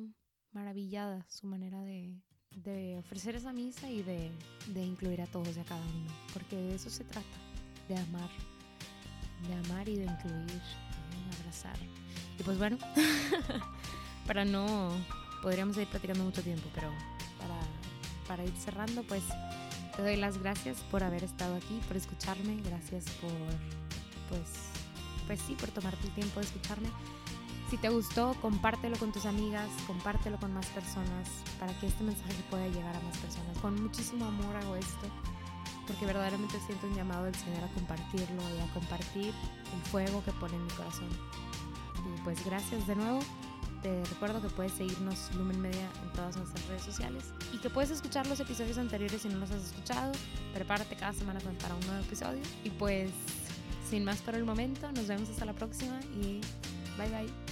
maravillada 0.53 1.25
su 1.29 1.47
manera 1.47 1.83
de, 1.83 2.21
de 2.51 2.99
ofrecer 2.99 3.35
esa 3.37 3.53
misa 3.53 3.89
y 3.91 4.03
de, 4.03 4.31
de, 4.69 4.85
incluir 4.85 5.23
a 5.23 5.27
todos 5.27 5.57
y 5.57 5.61
a 5.61 5.65
cada 5.65 5.81
uno, 5.81 6.11
porque 6.33 6.57
de 6.57 6.75
eso 6.75 6.91
se 6.91 7.05
trata, 7.05 7.27
de 7.89 7.97
amar, 7.97 8.31
de 9.49 9.55
amar 9.55 9.89
y 9.89 9.97
de 9.97 10.05
incluir, 10.05 10.47
de 10.47 11.37
abrazar. 11.41 11.77
Y 12.39 12.43
pues 12.43 12.59
bueno, 12.59 12.79
para 14.27 14.45
no, 14.45 14.91
podríamos 15.43 15.77
ir 15.79 15.89
platicando 15.89 16.25
mucho 16.25 16.43
tiempo, 16.43 16.69
pero 16.75 16.91
para, 17.39 17.61
para 18.29 18.45
ir 18.45 18.57
cerrando, 18.57 19.03
pues 19.05 19.25
te 19.97 20.03
doy 20.03 20.17
las 20.17 20.39
gracias 20.39 20.79
por 20.91 21.03
haber 21.03 21.25
estado 21.25 21.57
aquí, 21.57 21.81
por 21.87 21.97
escucharme, 21.97 22.61
gracias 22.63 23.05
por, 23.21 23.31
pues, 24.29 24.49
pues 25.27 25.41
sí, 25.41 25.55
por 25.55 25.71
tomarte 25.71 26.07
el 26.07 26.15
tiempo 26.15 26.41
de 26.41 26.47
escucharme. 26.47 26.89
Si 27.71 27.77
te 27.79 27.89
gustó, 27.89 28.35
compártelo 28.43 28.99
con 28.99 29.13
tus 29.13 29.25
amigas, 29.25 29.69
compártelo 29.87 30.39
con 30.39 30.53
más 30.53 30.67
personas 30.67 31.29
para 31.59 31.73
que 31.81 31.87
este 31.87 32.05
mensaje 32.05 32.43
pueda 32.51 32.69
llegar 32.69 32.95
a 32.95 33.01
más 33.01 33.17
personas. 33.19 33.57
Con 33.59 33.83
muchísimo 33.83 34.27
amor 34.27 34.57
hago 34.57 34.77
esto 34.77 35.09
porque 35.87 36.07
verdaderamente 36.07 36.59
siento 36.67 36.87
un 36.87 36.95
llamado 36.95 37.25
del 37.25 37.35
Señor 37.35 37.65
a 37.65 37.69
compartirlo 37.75 38.43
y 38.57 38.61
a 38.61 38.73
compartir 38.73 39.35
el 39.75 39.83
fuego 39.91 40.23
que 40.25 40.33
pone 40.33 40.55
en 40.55 40.65
mi 40.65 40.71
corazón. 40.71 41.09
Y 41.11 42.21
pues 42.23 42.45
gracias 42.45 42.87
de 42.87 42.97
nuevo. 42.97 43.21
Te 43.83 44.05
recuerdo 44.05 44.41
que 44.41 44.49
puedes 44.49 44.73
seguirnos 44.73 45.35
Lumen 45.35 45.61
Media 45.61 45.89
en 46.05 46.13
todas 46.13 46.37
nuestras 46.37 46.65
redes 46.69 46.83
sociales 46.83 47.25
y 47.53 47.59
que 47.59 47.69
puedes 47.69 47.91
escuchar 47.91 48.27
los 48.29 48.39
episodios 48.39 48.79
anteriores 48.79 49.23
si 49.23 49.29
no 49.29 49.39
los 49.39 49.51
has 49.51 49.65
escuchado. 49.65 50.13
Prepárate 50.55 50.95
cada 50.95 51.13
semana 51.13 51.41
para 51.61 51.75
un 51.75 51.87
nuevo 51.87 52.01
episodio. 52.05 52.41
Y 52.63 52.71
pues, 52.71 53.11
sin 53.91 54.05
más 54.05 54.21
por 54.21 54.37
el 54.37 54.45
momento, 54.45 54.91
nos 54.93 55.09
vemos 55.09 55.29
hasta 55.29 55.45
la 55.45 55.53
próxima 55.53 55.99
y 56.15 56.41
bye 56.97 57.09
bye. 57.11 57.52